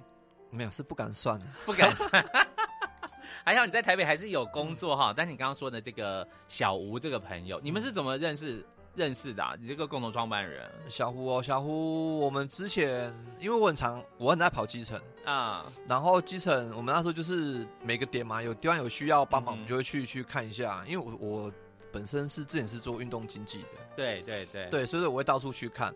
[0.49, 1.45] 没有是不敢算的。
[1.65, 2.09] 不敢算。
[3.43, 8.65] 还好你在台北还是有工作哈，但你刚刚说的这个小吴这个朋友，你们是怎么认识
[8.95, 9.55] 认识的、啊？
[9.59, 10.69] 你这个共同创办人。
[10.89, 19.55] 小胡哦，小胡，我们之前因为我很常我很爱跑基层，啊，然后基层我们那时候就是每个点嘛，有地方有需要帮忙，嗯。
[19.55, 20.83] 我们就会去去看一下。
[20.87, 21.51] 因为我我
[21.91, 25.93] 本身是之前是做运动经济的，对对对，对，所以说我会到处去看。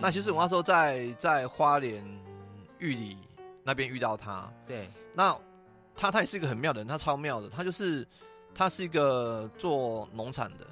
[0.00, 2.04] 那其实我那时候在在花莲
[2.78, 3.16] 玉里
[3.62, 4.88] 那边遇到他，对。
[5.14, 5.36] 那
[5.94, 8.06] 他他也是一个很妙的人，他超妙的，他就是
[8.54, 10.66] 他是一个做农产的，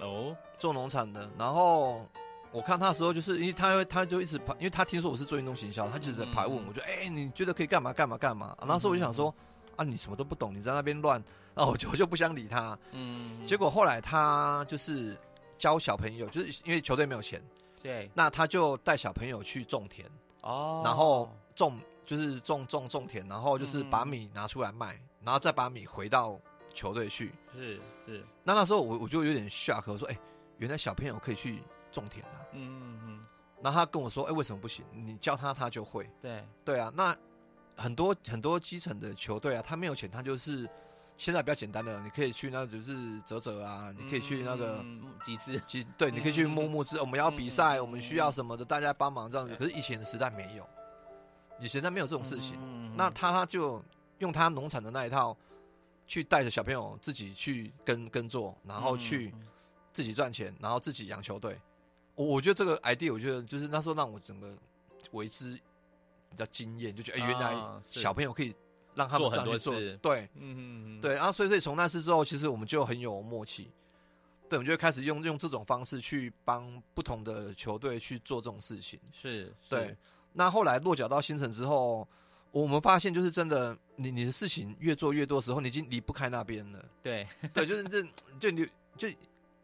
[0.00, 2.06] 哦，做农场的，然后。
[2.54, 8.54] 我看他的时候，就是因为他会，他就一直跑，因为他听说我是做运动行销，他就在跑来问我，就哎、你觉得可以干嘛干嘛干嘛？
[8.58, 9.34] 然后那时候我就想说，
[9.74, 12.78] 啊，你什么都不懂，你在那边乱，然后我就我就不想理他。
[12.90, 15.16] 嗯，结果后来他就是
[15.56, 17.42] 教小朋友，就是因为球队没有钱，
[17.82, 20.06] 对，那他就带小朋友去种田，
[20.42, 26.38] 哦，然后种就是种种种田，然后就是嗯把米拿出来卖，然后再把米回到
[26.74, 27.32] 球队去。
[27.54, 30.18] 是是，那那时候我我就有点 shock，我说哎、
[30.62, 31.60] 原来小朋友可以去
[31.90, 32.38] 种田啊。
[32.52, 33.26] 嗯嗯嗯，
[33.60, 34.84] 然后他跟我说，哎、为什么不行？
[34.92, 36.08] 你教他他就会。
[36.20, 37.12] 对，对啊，那
[37.76, 40.70] 很多很多基层的球队啊，他没有钱，他就是
[41.16, 44.78] 现在比较简单的，你可以去那就是泽泽啊，你可以去那个。
[44.84, 49.56] 嗯集资，其对，你可以去募募资，我们要比赛，嗯我们需要什么的，大家帮忙这样子。
[49.56, 50.64] 可是以前的时代没有，
[51.58, 52.56] 以前他没有这种事情。
[52.60, 53.82] 嗯那他他就
[54.18, 55.36] 用他农场的那一套，
[56.06, 59.46] 去带着小朋友自己去耕耕作，然后去嗯
[59.92, 61.60] 自己赚钱，然后自己养球队。
[62.14, 64.54] 我我觉得这个 idea，我觉得就是那时候让我整个
[65.12, 65.58] 为之
[66.30, 67.54] 比较惊艳，就觉得哎、原来
[67.90, 68.54] 小朋友可以
[68.94, 71.14] 让他们做很多这样去做事，对嗯嗯嗯，对。
[71.14, 73.70] 然后所以所以从那次之后，其实我们就很有默契。
[74.48, 79.00] 对，我们就开始用用这种方式去帮不同的球队去做这种事情。
[79.10, 79.96] 是，是对，，
[80.34, 82.06] 那后来落脚到新城之后，
[82.50, 86.84] 我们发现就是真的，你你的事情越做越多的时候，你已经离不开那边了。
[87.02, 88.02] 对，对，就是这
[88.38, 88.68] 就你
[88.98, 89.08] 就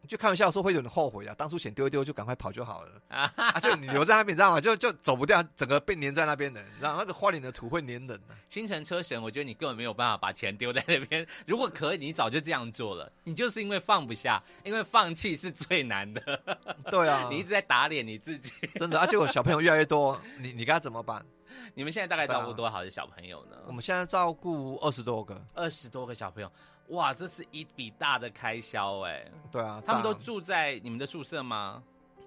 [0.07, 4.59] 就开玩笑说会有点后悔啊，当初钱丢一丢就赶快跑就好了 啊，就你留在那边，你知道吗？
[4.59, 8.19] 就就走不掉，整个被粘在那边的，然后那个花脸的土会粘人的、
[8.49, 11.25] 新城车神，我觉得你根本没有办法把钱丢在那边。
[11.45, 13.11] 如果可以，你早就这样做了。
[13.23, 16.21] 你就是因为放不下，因为放弃是最难的。
[16.89, 18.51] 对啊，你一直在打脸你自己。
[18.75, 21.25] 真的啊，结果小朋友越来越多，你你该怎么办？
[21.73, 23.57] 你们现在大概照顾多少的小朋友呢？
[23.67, 26.51] 我们现在照顾二十多个，二十多个小朋友，
[26.89, 29.25] 哇，这是一笔大的开销哎。
[29.51, 31.83] 对啊，他们都住在你们的宿舍吗？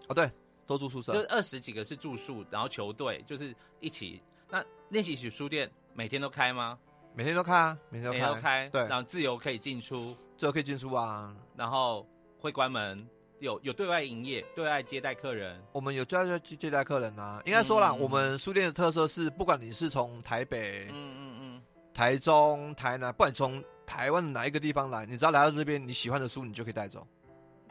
[0.08, 0.30] 哦对，
[0.66, 4.22] 都住宿舍就是，二十几个是住宿，然后球队就是一起。
[4.48, 6.78] 那练习曲书店每天都开吗？
[7.14, 12.06] 每天都开啊，每天都开，天都开，对然后自由可以进出，自由可以进出啊，然后
[12.38, 13.06] 会关门，
[13.38, 15.62] 有有对外营业，对外接待客人。
[15.72, 23.62] 我们有接待接待客人啊，应该说啦，嗯我们书店的特色是，不管你是从台北、嗯嗯嗯，台中、台南，不管从
[23.93, 27.07] 台湾哪一个地方来，你只要来到这边，你喜欢的书你就可以带走，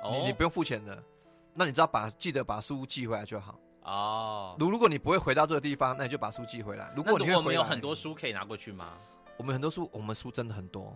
[0.03, 1.03] 哦你你不用付钱的。
[1.55, 3.59] 那你只要把记得把书寄回来就好。
[3.81, 4.55] 哦。
[4.59, 6.93] 如如果你不会回到这个地方，那你就把书寄回来。
[6.95, 8.93] 如果我们有很多，书可以拿过去吗？
[9.37, 10.95] 我们很多书，我们书真的很多。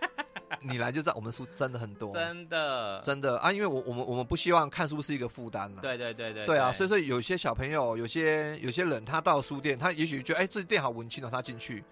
[0.62, 3.52] 你来就知道，我们书真的很多，真的，真的啊！
[3.52, 5.82] 因为我我们我们不希望看书是一个负担啦。
[5.82, 11.84] 对对对对对啊，所以说有些小朋友，有些有些人，他到书店，他也许觉得，哎，这店好文青哦，他进去，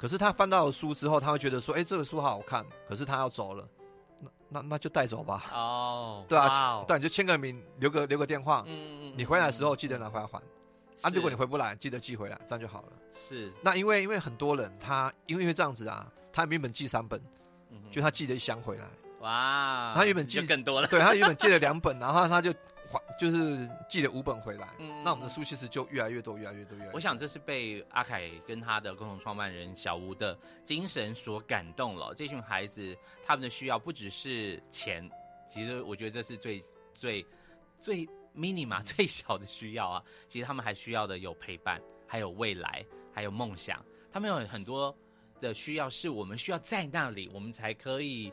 [0.00, 3.68] 可是他翻到了书之后，他会觉得说，哎，这个书好好看，可是他要走了，
[4.18, 10.40] 那那那就带走吧，哦， 对啊，对，你就签个名，留个留个电话，嗯嗯你回来的时候记得拿回来还，
[11.02, 12.92] 啊，如果你回不来，记得寄回来，这样就好了。
[13.28, 17.22] 是，那因为因为很多人他因为因为这样子啊，他原本寄三本，
[17.68, 18.86] 嗯就他寄了一箱回来，
[19.20, 22.54] 哇，他原本就寄更多了，对他原本寄了两本， 然后他就
[22.90, 26.96] 还就是寄了五本回来，嗯那我们的书其实就越来越多，越来越多，越来越多。
[26.96, 32.12] 我想这是被阿凯跟他的共同创办人小吴的精神所感动了。
[32.14, 35.08] 这群孩子他们的需要不只是钱，
[35.52, 37.24] 其实我觉得这是最最
[37.78, 40.02] 最 mini 嘛 最小的需要啊。
[40.28, 42.84] 其实他们还需要的有陪伴，还有未来，
[43.14, 43.84] 还有梦想。
[44.12, 44.94] 他们有很多
[45.40, 48.32] 的需要是我们需要在那里，我们才可以。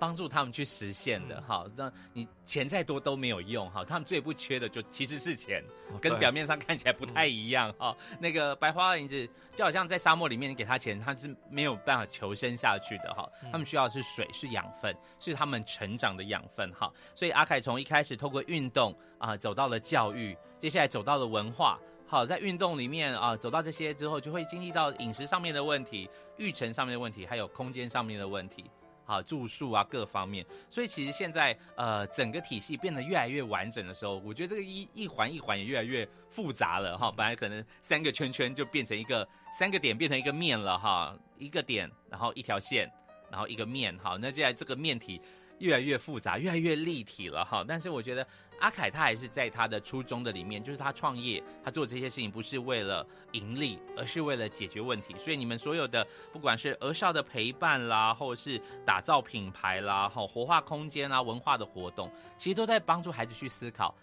[0.00, 5.62] 帮助他们去实现的，哈，那你钱再多都没有用，哈，他们最不缺的就其实是钱，
[6.00, 13.28] 跟表面上看起来不太一样哈、那个白花银子就好像在沙漠里面，你给他钱，他是没有办法求生下去的哈。
[13.52, 16.90] 他们需要的是水，是养分，是他们成长的养分哈。
[17.14, 21.78] 所以阿凯从一开始透过运动啊、走到了教育，接下来走到了文化。
[22.06, 28.64] 好，在运动里面啊，走到这些之后，就会经历到饮食上面的问题、育成上面的问题，还有空间上面的问题。
[29.10, 37.10] 啊，住宿啊，各方面，所以其实现在呃，整个体系变得越来越完整的时候，我觉得这个一一环一环也越来越复杂了哈。
[37.10, 39.26] 本来可能三个圈圈就变成一个
[39.58, 42.88] 三个点变成一个面了哈，一个点，然后一条线，
[43.28, 44.16] 然后一个面好。
[44.16, 45.20] 那现在这个面体
[45.60, 47.64] 越来越复杂，越来越立体了哈。
[47.66, 48.26] 但是我觉得
[48.58, 55.14] 阿凯他还是在他的初衷的里面，就是他创业，他做这些事情不是为了盈利，而是为了解决问题。
[55.18, 63.94] 所以你们所有的不管是儿少的陪伴啦，或者是打造品牌啦，哈，活化空间啦，文化的活动，其实都在帮助孩子去思考。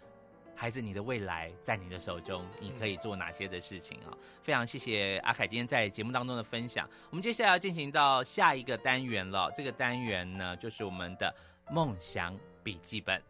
[0.59, 4.09] 孩子，你的未来在你的手中，你可以做哪些的事情啊？
[4.41, 6.89] 非常谢谢阿凯今天在节目当中的分享。
[7.11, 11.31] 我们接下来要进行到下一个单元了，这个单元呢，就是我们的
[11.69, 13.21] 梦想笔记本。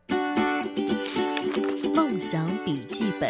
[1.94, 3.30] 梦想笔记本，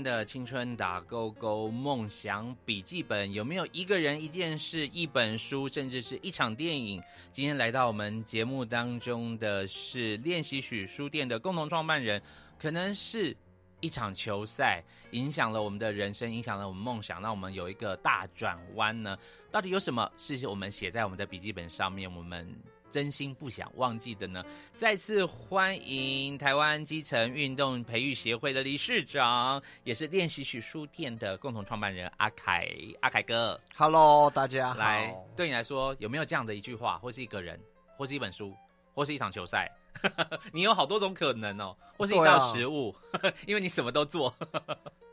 [0.00, 7.02] 的青春打勾勾梦想笔记本，有没有一个人、一件事、一本书，甚至是一场电影？
[7.32, 12.22] 今天来到我们节目当中的是练习曲书店的共同创办人，
[12.56, 13.36] 可能是
[13.80, 14.80] 一场球赛
[15.10, 19.18] 影响了我们的人生，影响了我们梦想，让我们有一个大转弯呢？
[19.50, 22.08] 到底有什么是我们写在我们的笔记本上面？
[22.14, 22.48] 我们
[22.92, 24.44] 真心不想忘记的呢？
[24.76, 32.68] 再次欢迎台湾基层运动培育协会的理事长，也是练习曲书店的共同创办人阿凯，
[33.00, 34.78] 阿凯哥，Hello，大家好。
[34.78, 37.58] 来，对你来说有没有这样的一句话，或是一个人，
[37.96, 38.54] 或是一本书，
[38.94, 39.72] 或是一场球赛？
[40.52, 42.94] 你有好多种可能哦，或是一道食物，
[43.48, 44.34] 因为你什么都做。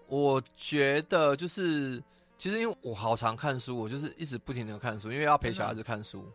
[0.07, 2.03] 我觉得就是，
[2.37, 6.29] 其实因为我好常看书，我就是一直不停的看书，因为要陪小孩子看书。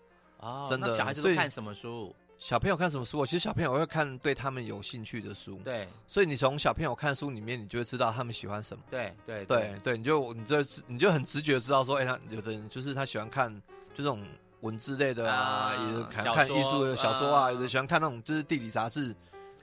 [0.45, 2.14] 哦，真的那小孩子都看什么书？
[2.36, 3.18] 小朋友看什么书？
[3.18, 5.59] 我其实小朋友会看对他们有兴趣的书。
[5.64, 8.84] 对所以你从小朋友看书里面，你就会知道他们喜欢什么。
[8.90, 13.51] 对对对对，你就你就你就很直觉知道说，哎、他有的人就是他喜欢看
[13.95, 14.22] 就这种
[14.61, 19.14] 文字类的啊，啊有的看看艺术的小说啊，啊有的喜欢看那种就是地理杂志，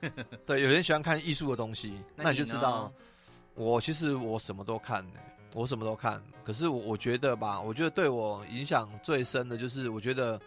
[0.48, 2.92] 对，有人喜欢看艺术的东西，那你就知道，
[3.54, 5.06] 我其实我什么都看、
[5.54, 6.20] 我什么都看。
[6.44, 10.42] 可是我我觉得吧，我觉得对我影响最深的就是，我觉得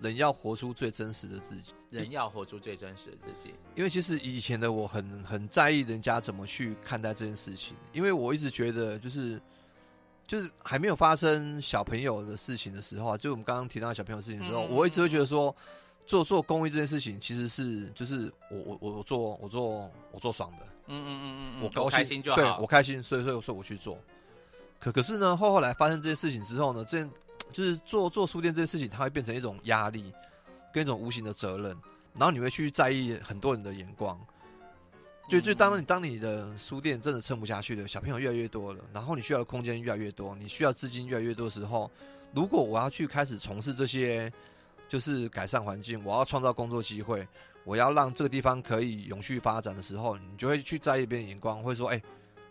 [0.00, 1.74] 人要活出最真实的自己。
[1.90, 3.54] 人要活出最真实的自己。
[3.74, 9.40] 因为其实以前的我很很在意人家怎么去看待这件事情，因为我一直觉得就是
[10.26, 15.54] 就是还没有发生小朋友的事情的时候啊，就我们刚刚提到小朋友的事情的时候，嗯我一直会觉得说
[16.06, 22.58] 做做公益这件事情其实是就是我我我我做我做我做爽的，嗯嗯嗯嗯嗯，我高兴开心就对好。
[22.58, 23.98] 我开心，所以所以我说我去做。
[24.78, 27.10] 可可是呢，后后来发生这件事情之后呢，这件
[27.52, 30.12] 就是做做书店这件事情，它会变成一种压力，
[30.72, 31.76] 跟一种无形的责任，
[32.14, 34.18] 然后你会去在意很多人的眼光。
[35.28, 41.90] 就就当你当你的书店真的撑不下去了，小朋友越来越多了，然后你需要的空间越来越多，你需要资金越来越多的时候，
[42.34, 44.32] 如果我要去开始从事这些，
[44.88, 47.28] 就是改善环境，我要创造工作机会，
[47.64, 52.02] 我要让这个地方可以永续发展的时候，你就会去在意别人眼光，会说，哎、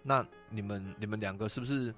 [0.04, 1.92] 那你们你们两个是不是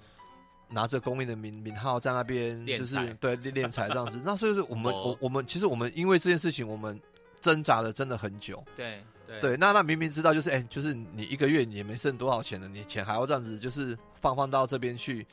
[0.70, 4.22] 拿着公益的名名号在那边，就是对练练财这样子？
[4.24, 7.00] 那所以说我们哦我我们其实我们因为这件事情，我们
[7.42, 8.64] 挣扎了真的很久。
[8.76, 15.26] 对对对，那那明明知道就是哎、就是你一个月你也没剩多少钱了，你钱还要这样子就是放放到这边去，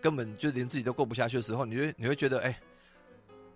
[0.00, 2.58] 根本就连自己都过不下去的时候，你会你会觉得哎、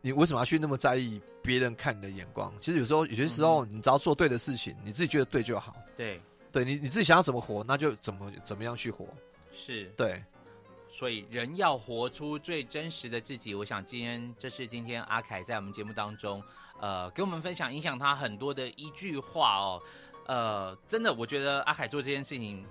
[0.00, 2.52] 你为什么要去那么在意别人看你的眼光？
[2.60, 5.74] 其实有时候有些时候你只要做对的事情，你自己觉得对就好。
[5.96, 6.20] 对
[6.52, 9.06] 对你你自己想要怎么活，那就怎么怎么样去活。
[9.54, 9.90] 是。
[9.96, 10.22] 对，
[10.96, 13.54] 所以人要活出最真实的自己。
[13.54, 16.42] 我想今天这是今天阿凯在我们节目当中，
[16.80, 19.82] 呃，给我们分享影响他很多的一句话哦。
[20.26, 22.64] 呃，真的，我觉得阿凯做这件事情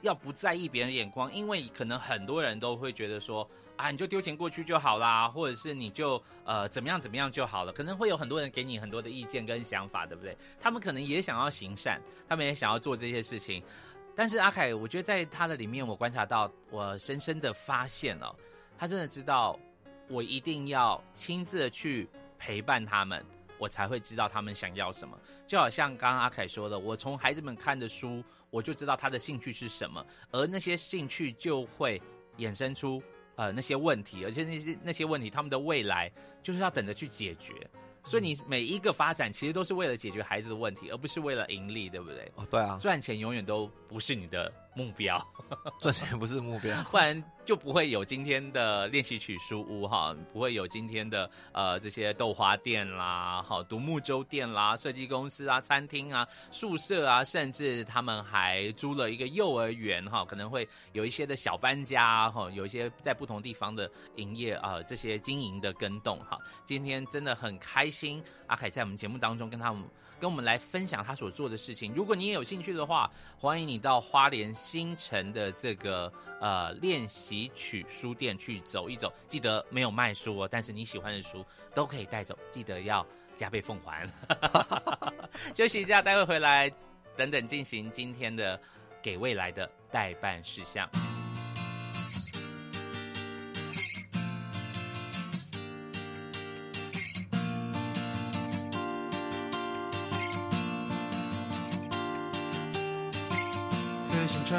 [0.00, 3.50] 要不在意别人的眼光，因为可能很多人都会觉得说。
[3.76, 7.72] 啊，你就丢钱过去就好啦，或者是你就呃怎么样怎么样就好了。
[7.72, 10.38] 可能会有很多人给你很多的意见跟想法，对不对？
[10.60, 13.60] 他们可能也想要行善，他们也想要做这些事情，
[14.16, 18.34] 但是阿凯，我觉得在他的里面，我观察到，我深深的发现了，
[18.78, 19.58] 他真的知道，
[20.08, 22.08] 我一定要亲自的去
[22.38, 23.24] 陪伴他们，
[23.58, 25.18] 我才会知道他们想要什么。
[25.46, 32.00] 就好像刚刚阿凯说的，我从孩子们看的书，我就知道他的兴趣是什么，而那些兴趣就会
[32.38, 33.02] 衍生出
[33.34, 36.08] 呃那些问题，而且那些那些问题，他们的未来
[36.40, 37.52] 就是要等着去解决。
[38.04, 42.30] 所以你每一个发展其实都是为了解决孩子的问题，而不是为了盈利，对不对？
[42.36, 45.24] 哦，对啊，赚钱永远都不是你的目标，
[45.80, 46.82] 赚钱不是目标。
[46.90, 66.38] 不然就不会有今天的练习曲书屋哈，不会有今天的呃这些豆花店啦、好独木舟店啦、设计公司啊、餐厅啊、宿舍啊，甚至他们还租了一个幼儿园哈，可能会有一些的小搬家哈，有一些在不同地方的营业啊、这些经营的跟动哈。
[66.64, 69.84] 今天真的很开心，阿凯在我们节目当中跟他们
[70.18, 71.92] 跟我们来分享他所做的事情。
[71.94, 76.10] 如果你也有兴趣的话，欢迎你到花莲新城的这个
[76.40, 79.12] 呃练习曲书店去走一走。
[79.28, 81.44] 记得没有卖书哦，但是你喜欢的书
[81.74, 83.06] 都可以带走，记得要
[83.36, 84.08] 加倍奉还。
[85.54, 86.72] 休息一下，待会回来，
[87.14, 88.58] 等等进行今天的
[89.02, 90.88] 给未来的代办事项。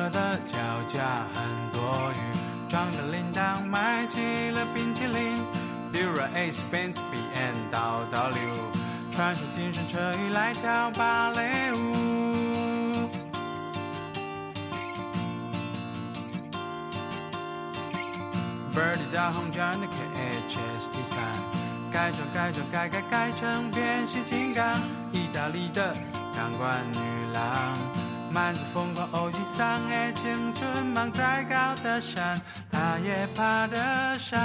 [0.10, 5.36] 的脚架很多余，装着铃铛买起了冰淇淋。
[5.92, 8.36] Dura Ace Bensby N 到 W，
[9.12, 11.78] 穿上紧身衬衣来跳芭蕾舞。
[18.74, 21.18] Birdy 大红加的 K H S T 三，
[21.90, 24.76] 改装改装改改改成变形金刚。
[25.14, 25.96] 意大利的
[26.36, 27.00] 钢管女
[27.34, 28.05] 郎。
[28.36, 32.38] 满足疯狂欧吉桑的青春梦，再高的山，
[32.70, 34.38] 她也爬得上。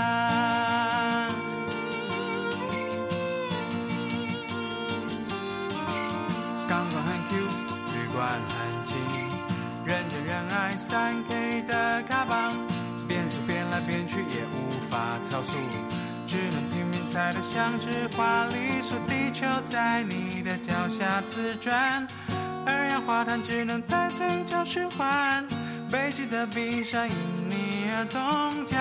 [6.68, 8.96] 钢管很 Q，旅馆很近，
[9.84, 12.54] 人见人爱三 K 的卡邦，
[13.08, 15.58] 变速变来变去也无法超速，
[16.28, 22.06] 只能拼命踩得像只花栗鼠，地球在你的脚下自转，
[22.70, 25.44] 二氧化碳只能在嘴角循环，
[25.90, 27.16] 北极的冰山因
[27.48, 28.78] 你而冻僵。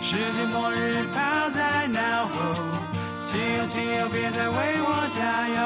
[0.00, 2.32] 世界末日抛在脑后，
[3.26, 5.56] 汽油汽油，别再为我加油！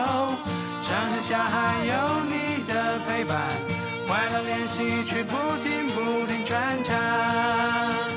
[0.83, 1.93] 上山下海有
[2.25, 3.37] 你的陪伴，
[4.07, 8.08] 快乐练习曲不停不停传唱。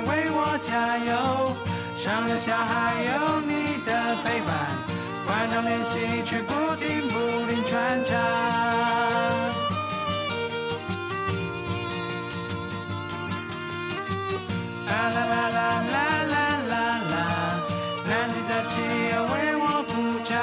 [0.00, 1.54] 为我加油。
[1.98, 3.92] 上了下还有你的
[4.22, 4.54] 陪伴，
[5.26, 7.18] 观众练习却不停不
[7.48, 8.14] 停穿插。
[14.86, 15.58] 啦啦啦啦
[15.90, 15.96] 啦
[16.30, 16.36] 啦
[16.68, 16.74] 啦
[17.10, 17.14] 啦，
[18.06, 18.80] 蓝天的旗
[19.12, 19.92] 要为我鼓
[20.24, 20.38] 掌。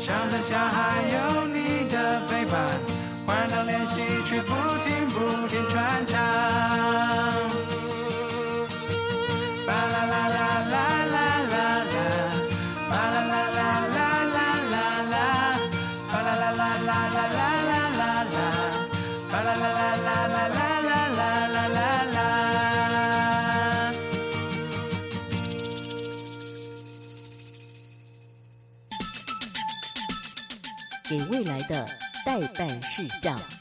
[0.00, 2.58] 上了下还有你的陪伴，
[3.26, 4.69] 观众练习却不。
[33.00, 33.59] 事项。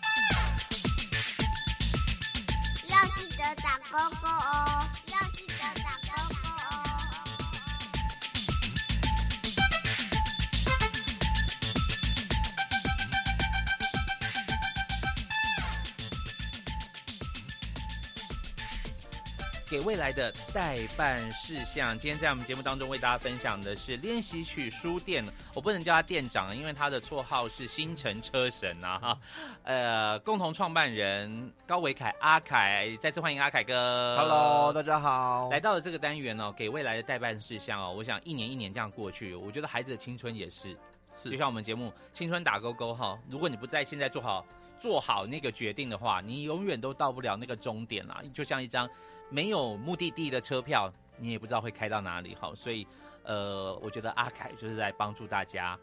[19.69, 21.95] 给未来的代办事项。
[21.95, 29.19] 今天在我们节目当中为大家分享的是练习曲书店，我不能叫他店长，因为他的绰号是星辰车神啊哈。
[29.63, 34.17] 呃，共同创办人高维凯阿凯，再次欢迎阿凯哥。
[34.17, 35.49] Hello，大家好。
[35.51, 40.75] 来到了这个单元哦，给未来的代办事项哦，我想一年一年这样过去，我觉得孩子的青春也是，
[41.15, 44.43] 是就像我们节目《青春打勾勾》哈，如果你不在现在做好
[44.79, 48.19] 做好那个决定的话，你永远都到不了那个终点啦。
[48.33, 48.89] 就像一张
[49.29, 52.51] 没有目的地的车票，你也不知道会开到哪里哈。
[52.55, 52.85] 所以，
[53.23, 55.77] 呃，我觉得阿凯就是在帮助大家。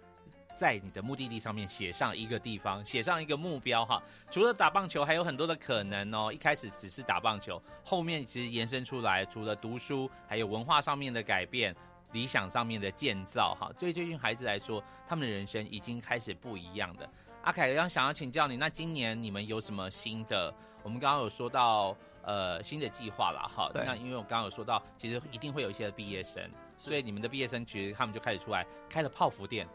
[0.59, 4.03] 在你的目的地上面写上一个地方，写上一个目标哈。
[4.31, 6.33] 除了打棒球，还有很多的可能哦。
[6.33, 11.77] 一开始只是打棒球，后面其实延伸出来，除了读书，还有文化上面的改变，
[12.13, 13.71] 理想上面的建造哈。
[13.79, 17.07] 对这群孩子来说，他们的人生已经开始不一样的。
[17.43, 20.51] 阿凯，刚想要请教你，那今年你们有什么新的？
[20.83, 21.95] 我们刚刚有说到
[22.27, 23.71] 呃新的计划了哈。
[23.73, 26.43] 那因为我刚刚有说到，其实一定会有一些毕业生，
[26.77, 29.67] 所以你们的毕业生其实他们就开始出来开了泡芙店。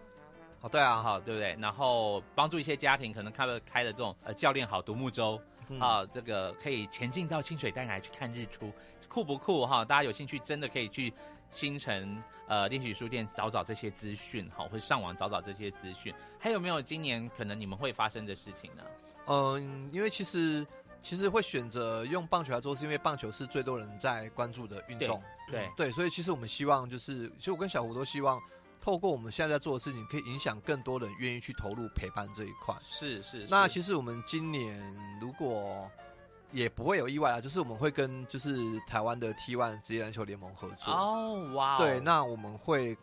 [0.62, 1.58] 哦，对啊，好，对不对？
[1.60, 8.72] 然后帮助一些家庭，可能开了开了这种呃教练好独木舟，嗯啊，这个可以前进到清水淡来去看日出，
[9.10, 9.84] 酷不酷哈？
[9.84, 11.12] 大家有兴趣真的可以去
[11.50, 16.14] 新城呃练习书店找找这些资讯哈，或上网找找这些资讯。
[16.38, 18.84] 还有没有今年可能你们会发生的事情呢？
[19.26, 20.64] 嗯，因为其实
[21.02, 25.22] 其实会选择用棒球来做，是因为棒球是最多人在关注的运动。
[25.50, 28.40] 对，对，所以其实我们希望就是，其实我跟小胡都希望，
[28.80, 32.76] 透过我们现在在做的事情，可以影响更多人愿意去投入陪伴这一块。
[32.88, 33.42] 是是。
[33.42, 34.80] 是那其实我们今年
[35.20, 35.90] 如果
[36.52, 40.94] 也不会有意外啊，就是我们会跟就是台湾的 T1 职业篮球联盟合作。
[40.94, 42.98] 哦哇哦，对，那我们会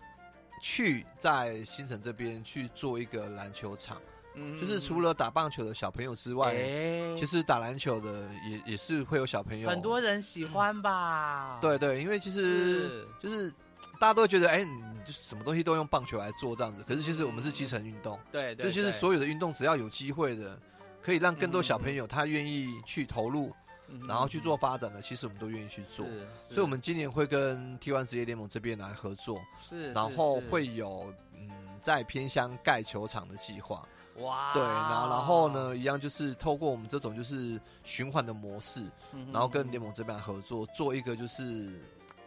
[0.60, 4.00] 去在新城这边去做一个篮球场，
[4.38, 9.68] 嗯就是除了打棒球的小朋友之外，哎其实打篮球的也也是会有小朋友。
[9.68, 11.58] 很多人喜欢吧？
[11.62, 13.50] 对对，因为其实是就是
[14.00, 16.82] 大家都会觉得，哎，你就是什么东西都用棒球来做这样子。
[16.86, 20.58] 可是其实我们是基层运动，对对，就其实所有的运动只要有机会的，
[21.02, 23.52] 可以让更多小朋友他愿意去投入，
[23.88, 26.06] 嗯然后去做发展的，其实我们都愿意去做。
[26.48, 31.48] 所以，我们今年会跟 T1 职业联盟这边来合作，是，然后会有嗯
[31.82, 33.86] 在偏乡盖球场的计划。
[34.20, 41.70] 哇，对，然后然后呢，一样就是透过我们这种就是循环的模式，嗯，然后跟联盟这边合作，做一个就是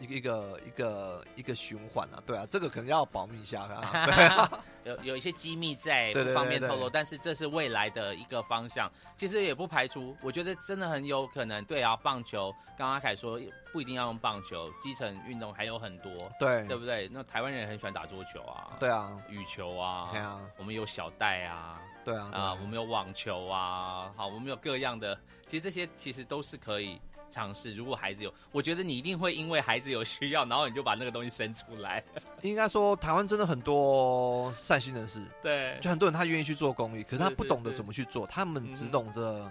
[0.02, 4.50] 一个一个一个一个循环啊，对啊，这个可能要保密一下啊， 对啊，
[4.84, 8.90] 有有一些机密在，不方便对对透露，但是这是未来的一个方向。
[9.16, 11.64] 其实也不排除，我觉得真的很有可能。
[11.66, 13.40] 对啊，棒球，刚刚阿凯说
[13.72, 17.08] 不一定要用棒球，基层运动还有很多，对对不对？
[17.12, 27.00] 那台湾人也很喜欢打桌球啊，对啊，羽球啊，对啊，我们有小袋啊，对啊，啊，我们有网球啊，好，我们有各样的，其实这些其实都是可以
[27.32, 27.74] 尝试。
[27.74, 32.04] 如果孩子有，我觉得你一定会因为孩子有需要，然后你就把那个东西生出来。
[32.42, 39.50] 应该说台湾真的很多善心人士，对，就很多人他愿意去做公益，可是他不懂得怎么去做，他们只懂得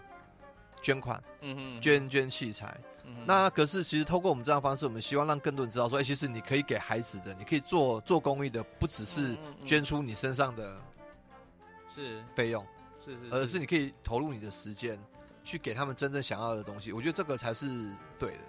[0.81, 2.77] 捐款、嗯哼，捐捐器材。
[3.03, 10.79] 嗯那可是其实透过我们这样的方式，我们希望让更多人知道说，哎、其实你可以给孩子的，你可以做做公益的，不只是捐出你身上的
[11.93, 12.65] 是费用，
[13.03, 14.97] 是是，而是你可以投入你的时间，
[15.43, 16.91] 去给他们真正想要的东西。
[16.91, 17.67] 我觉得这个才是
[18.19, 18.39] 对的。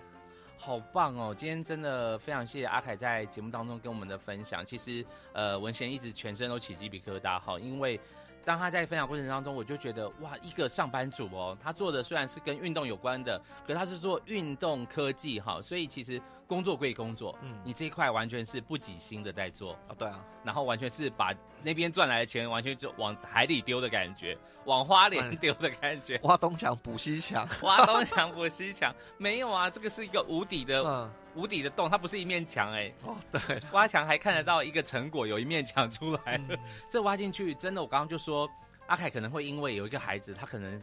[0.57, 1.34] 好棒哦！
[1.36, 4.64] 今天真的非常谢谢阿凯在节目当中跟我们的分享。
[4.64, 7.99] 其实，呃，文贤一直全身都起鸡皮疙瘩哈，因为
[8.45, 17.61] 当他在分享过程当中，我就觉得哇，一个上班族哦，他做的虽然是跟运动有关的，可他是做运动科技哈，所以其实工作归工作，嗯。
[17.64, 21.32] 你这一块完全是不挤心的在做，啊，对啊，然后完全是把
[21.62, 25.36] 那边赚来的钱完全就往海里丢的感觉，往花莲哎。
[25.36, 26.18] 丢的感觉。
[26.24, 27.49] 挖东墙补西墙。
[27.62, 36.45] 挖东墙补西墙，没有啊，这个是一个无底的嗯，无底的洞，它不是一面墙哎、哦，对，挖墙还看得到一个成果，有一面墙出来了。
[36.51, 36.59] 嗯
[36.91, 38.49] 这挖进去，真的，我刚刚就说，
[38.87, 40.83] 阿凯可能会因为有一个孩子，他可能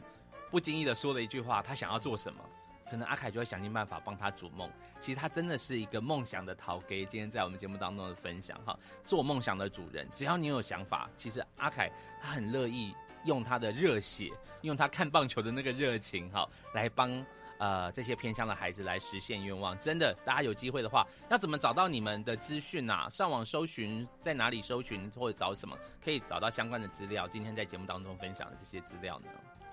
[0.50, 2.40] 不经意的说了一句话，他想要做什么，
[2.90, 4.70] 可能阿凯就会想尽办法帮他逐梦。
[5.00, 11.92] 其实他真的是一个梦想的陶给，今天在我们节目当中的分享哈，做梦想的主人，只要你有想法，其实阿凯
[12.22, 14.32] 他很乐意用他的热血，
[14.62, 17.26] 用他看棒球的那个热情哈，来帮。
[17.60, 23.08] 呃，这些偏乡的孩子来实现愿望，真的，大家有机会的话，要怎么找到你们的资讯啊？
[23.10, 27.28] 上网搜寻，在哪里搜寻或者找什么，可以找到相关的资料？
[27.28, 29.28] 今天在节目当中分享的这些资料呢？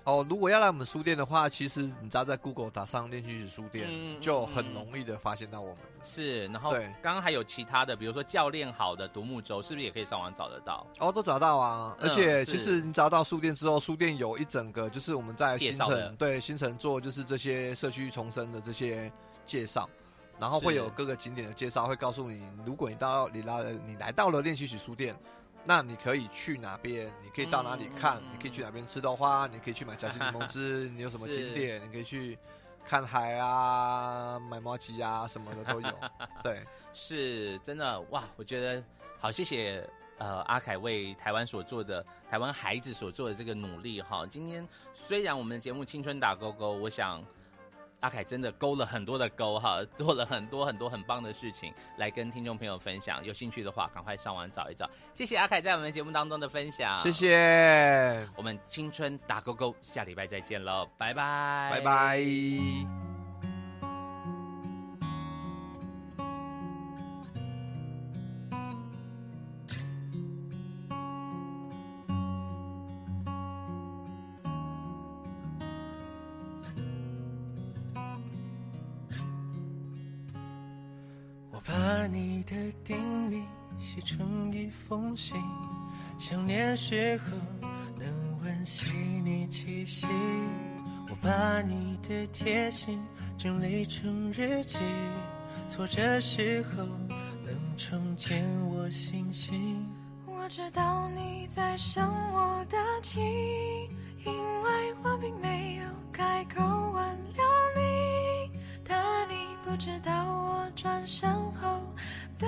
[0.07, 5.79] 哦，如果要来我们书店的话，其实你只要在 Google 打上“练习曲书店”，嗯就很容易的发现到我们。
[6.05, 10.87] 是，然后对刚刚还有其他的，比如说教练好的独木舟，是不是也可以上网找得到？
[11.01, 11.97] 哦，都找到啊！
[11.99, 19.11] 嗯而且其实你找到书店之后，书店有一整个就是我们在新城对新城做就是这些社区重生的这些
[19.45, 19.91] 介绍，
[20.39, 25.17] 然后会有各个景点的介绍，会告诉你，如果你到你来你来到了练习曲书店。
[25.69, 27.13] 那你可以去哪边？
[27.25, 28.23] 你可以到哪里看？
[28.33, 29.49] 你可以去哪边吃豆花？
[29.49, 30.89] 你可以去买夹心柠檬汁？
[30.95, 31.83] 你有什么景点？
[31.85, 32.39] 你可以去
[32.85, 35.93] 看海啊，买毛鸡啊，什么的都有。
[36.45, 36.65] 对，
[36.95, 38.23] 是真的哇！
[38.37, 38.83] 我觉得
[39.19, 39.85] 好，谢谢
[40.19, 44.25] 呃阿凯为台湾所做的台湾孩子所做的这个努力哈。
[44.31, 47.25] 今天虽然我们的节目青春打勾勾，我想
[48.07, 53.25] 阿凯真的勾了很多的勾哈， 做了很多很多很棒的事情来跟听众朋友分享。
[53.25, 54.89] 有兴趣的话，赶快上网找一找。
[55.13, 57.11] 谢谢阿凯在我们节目当中的分享，谢。
[57.11, 63.16] 谢，我们青春打勾勾，下礼拜再见喽，拜拜，拜拜。
[83.97, 85.41] 写成一封信，
[86.19, 87.31] 想念时候
[87.99, 88.95] 能温习
[89.25, 90.07] 你气息。
[91.09, 93.03] 我把你的贴心
[93.39, 94.77] 整理成日记，
[95.67, 96.85] 挫折时候
[97.43, 99.89] 能重建我信心。
[100.27, 103.19] 我知道你在生我的气，
[104.27, 107.43] 因为我并没有开口挽留
[107.75, 109.35] 你，但你
[109.65, 111.81] 不知道我转身后
[112.39, 112.47] 的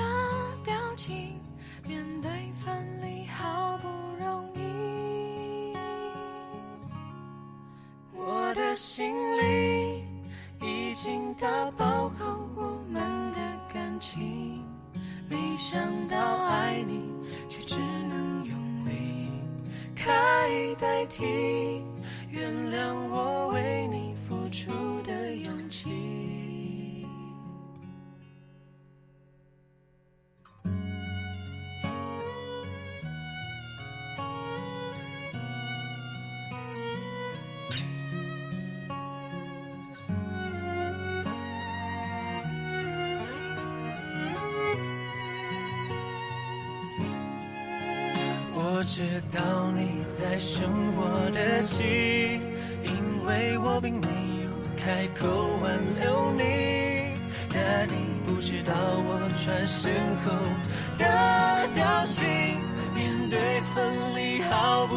[0.65, 1.41] 表情，
[1.87, 2.31] 面对
[2.65, 3.89] 分离好不
[4.23, 5.77] 容易，
[8.13, 10.05] 我的心里
[10.61, 13.01] 已经打包好我们
[13.33, 13.39] 的
[13.73, 14.65] 感情。
[15.29, 15.79] 没想
[16.09, 16.17] 到
[16.47, 17.09] 爱你，
[17.49, 19.31] 却只能用离
[19.95, 21.25] 开代替。
[22.31, 23.78] 原谅我为
[48.99, 52.41] 知道你在生我的气，
[52.83, 54.09] 因为我并没
[54.43, 55.29] 有开口
[55.63, 57.15] 挽留你，
[57.49, 57.95] 但你
[58.27, 59.95] 不知道我转身
[60.25, 60.33] 后
[60.99, 61.05] 的
[61.77, 62.59] 表情，
[62.93, 63.39] 面对
[63.73, 63.87] 分
[64.17, 64.97] 离毫不